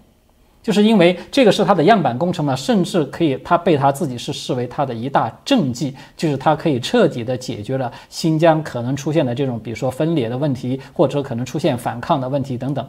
[0.63, 12.87] 就是因为这个是他的样板工程呢，甚至可以他被他自己是视为他的一大政绩，就是他可以彻底的解决了新疆可能出现的这种，比如说分裂的问题，或者可能出现反抗的问题等等。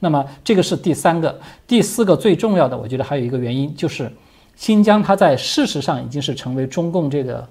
[0.00, 4.12] 那么这个是第三个，第四个最重要的，我觉得还有一个原因就是，
[4.54, 7.48] 新疆它在事实上已经是成为中共这个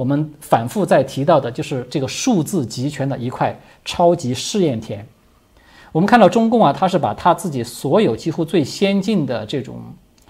[0.00, 5.06] 我们反复在提到的，就是这个数字集权的一块超级试验田。
[5.92, 9.76] 我们看到中共啊，他是把他自己所有几乎最先进的这种，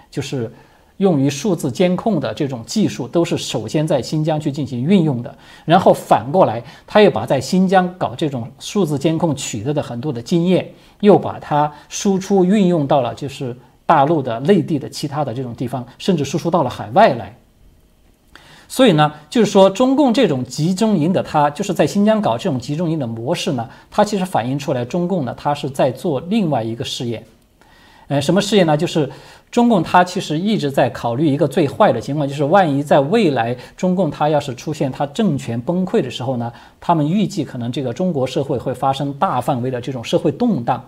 [0.09, 0.51] 就是
[0.97, 5.33] 用于数字监控的这种技术，都是首先在新疆去进行运用的。
[5.63, 10.69] 然后反过来，他又把在新疆搞这种数字监控取得的很多的经验，
[10.99, 13.55] 又把它输出运用到了就是
[13.85, 17.33] 大陆的内地的其他的这种地方，甚至输出到了海外来。
[18.71, 27.21] 所以呢，就是说中共这种集中营的，它就是在新疆搞这种集中营的模式呢，它其实反映出来中共呢，它是在做另外一个试验。
[28.07, 28.77] 呃，什么试验呢？
[28.77, 29.09] 就是
[29.51, 36.49] 中共它其实一直在考虑一个最坏的情况，就是万一在未来中共它要是出现它政权崩溃的时候呢，
[36.79, 40.81] 他们预计可能这个中国社会会发生大范围的这种社会动荡。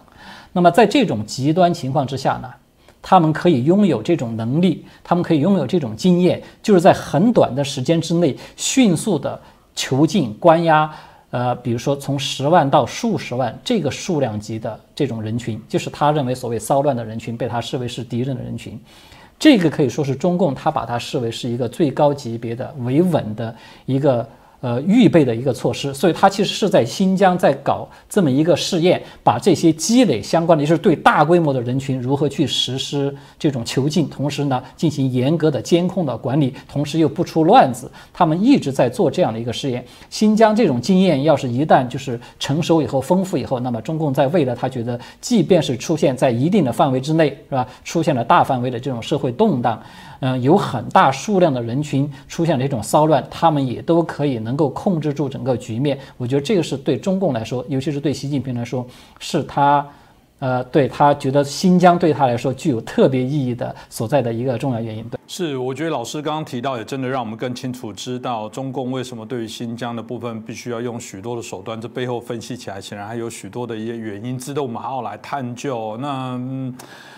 [0.53, 2.49] 那么在这种极端情况之下呢？
[3.03, 9.39] 他们可以拥有这种能力，他们可以拥有这种经验，就是在很短的时间之内迅速的
[9.75, 10.89] 囚禁、关押，
[11.29, 18.79] 呃，比如说从十万到数十万这个数量级的这种人群，就是他认为所谓骚乱的人群，被他视为是敌人的人群，
[19.37, 23.53] 这个可以说是中共他把它视为是一个最高级别的维稳的
[23.85, 24.27] 一个。
[24.63, 37.91] 呃，预备的一个措施，所以它其实是在新疆在搞这么一个试验，把这些积累相关的，就是对大规模的人群如何去实施这种囚禁，同时呢进行严格的监控的管理，同时又不出乱子。
[38.13, 39.83] 他们一直在做这样的一个试验。
[40.09, 47.67] 新疆这种经验，要是一旦就是成熟以后、丰富以后，那么中共在未来他觉得，即便是出现在一定的范围之内，是吧？
[47.83, 49.77] 出现了大范围的这种社会动荡。
[50.25, 55.99] 嗯，有很大数量的人群出现了这种骚乱，他们也都可以能够控制住整个局面。
[56.15, 58.87] 我觉得这个是对中共来说，尤其是对习近平来说，
[59.19, 59.85] 是他，
[60.39, 65.03] 呃，对他觉得新疆对他来说具有特别意义的所在的一个重要原因。
[65.09, 71.81] 对，是，我觉得老师刚刚提到，也真的让我们更清楚知道中共为什么对于新疆的部分必须要用许多的手段。
[71.81, 75.97] 这背后分析起来，显然还有许多的一些原因，值得我们好好来探究。
[75.99, 76.35] 那。
[76.37, 76.73] 嗯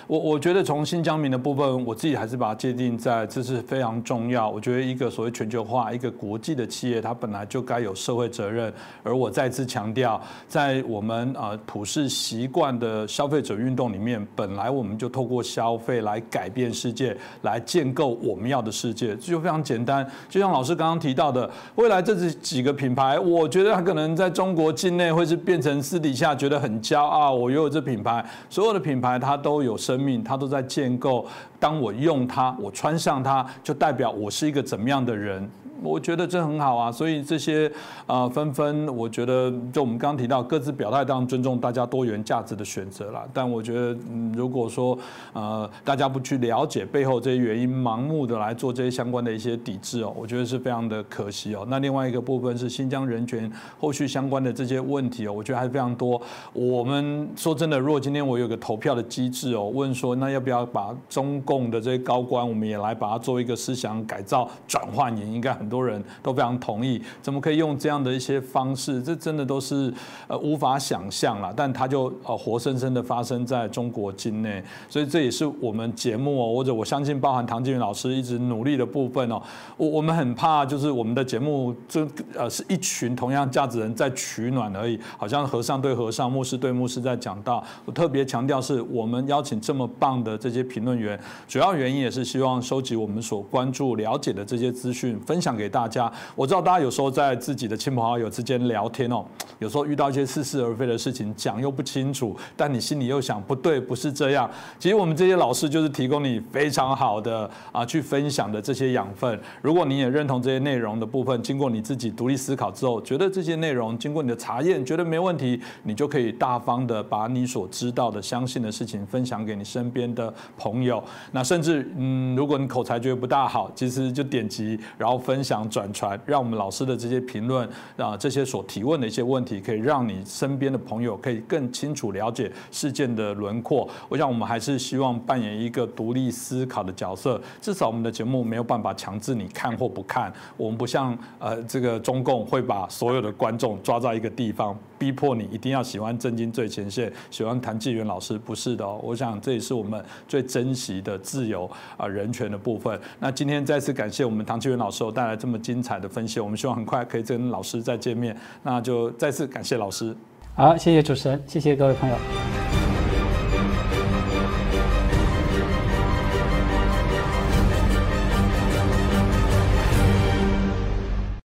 [0.07, 4.47] 我我觉得从新疆民的部分，我自己还是把它界定在这是非常重要。
[4.47, 8.71] 我觉得一个所谓全球化、一个国际的企业，它本来就该有社会责任。
[9.01, 20.07] 而我再次强调，在我们啊普世习惯的消费者运动里面，本来我们就透过消费来改变世界，来建构我们要的世界，这就非常简单。
[20.29, 28.23] 就像老师刚刚提到的，未来这几个品牌，我觉得它可能在中国境内会是变成私底下觉得很骄傲，我拥有这品牌。
[28.51, 31.25] 所有的品牌它都有生命，它都在建构。
[31.57, 35.49] 当我用它，我穿上它，就代表我是一个怎么样的人。
[35.83, 37.71] 我觉得这很好啊，所以这些
[38.07, 43.23] 啊纷纷，我觉得就我们刚刚提到各自表态，当然尊重大家多元价值的选择了。
[43.33, 43.97] 但我觉得，
[44.33, 44.97] 如果说
[45.33, 51.65] 呃大家不去了解背后这些原因，盲目的来做这些相关的一些抵制哦，我觉得是非常的可惜哦。
[51.67, 56.19] 那另外一个部分是新疆人权后续相关的这些问题哦，我觉得还是非常多。
[56.53, 65.64] 我们说真的，如果今天我有个投票的机制哦，问说那要不要把中共的这些高官，我们也来把它做一个思想改造转换，也应该很。
[65.65, 69.01] 很多人都非常同意，怎么可以用这样的一些方式？
[69.01, 69.91] 这真的都是
[70.27, 71.51] 呃无法想象了。
[71.57, 79.41] 但它就呃活生生的发生在中国境内，所以这也是我们节目哦，或者我相信包含唐静云老师一直努力的部分哦。
[79.75, 87.63] 我我们很怕就是我们的节目这呃是一群同样价值人在取暖而已，好像和尚对和尚、牧师对牧师在讲道。
[87.85, 95.54] 我特别强调是我们邀请这么棒的这些评论员，主要原因也是希望收集我们所关注、了解的这些资讯，分享。
[95.55, 99.23] 给大家，我知道大家有时候在自己的亲朋好友之间聊天哦，
[99.59, 104.49] 有时候遇到一些似是而非的事情，讲又不清楚，但你心里又想不对，不是这样。
[104.77, 109.39] 其实我们这些老师就是提供你非常好的啊去分享的这些养分。
[109.61, 121.01] 如果你也认同这些内容的部分，经过你自己独立思考之后，觉得这些内容经过你的查验，觉得没问题，你就可以大方的把你所知道的、相信的事情分享给你身边的朋友。
[121.31, 125.44] 那甚至嗯，如果你口才觉得不大好，其实就点击然后分。
[125.45, 133.87] 想转传，让我们老师的这些评论啊，这些所提问的一些问题，可以让你身边的朋友可以更清楚了解事件的轮廓。
[134.09, 140.33] 我想我们还是希望扮演一个独立思考的角色，至少我们的节目没有办法强制你看或不看。
[140.57, 144.75] 我们不像呃这个中共会把所有的观众抓在一个地方。
[144.97, 148.99] 逼迫你一定要喜欢震惊最前线，喜欢谭纪元老师，不是的哦。
[149.03, 152.99] 我想这也是我们最珍惜的自由啊人权的部分。
[153.19, 158.35] 那今天再次感谢我们唐继元老师带来这么精彩的分析，我们希望很快可以跟老师再见面。
[158.63, 160.15] 那就再次感谢老师。
[160.55, 162.15] 好，谢谢主持人，谢谢各位朋友。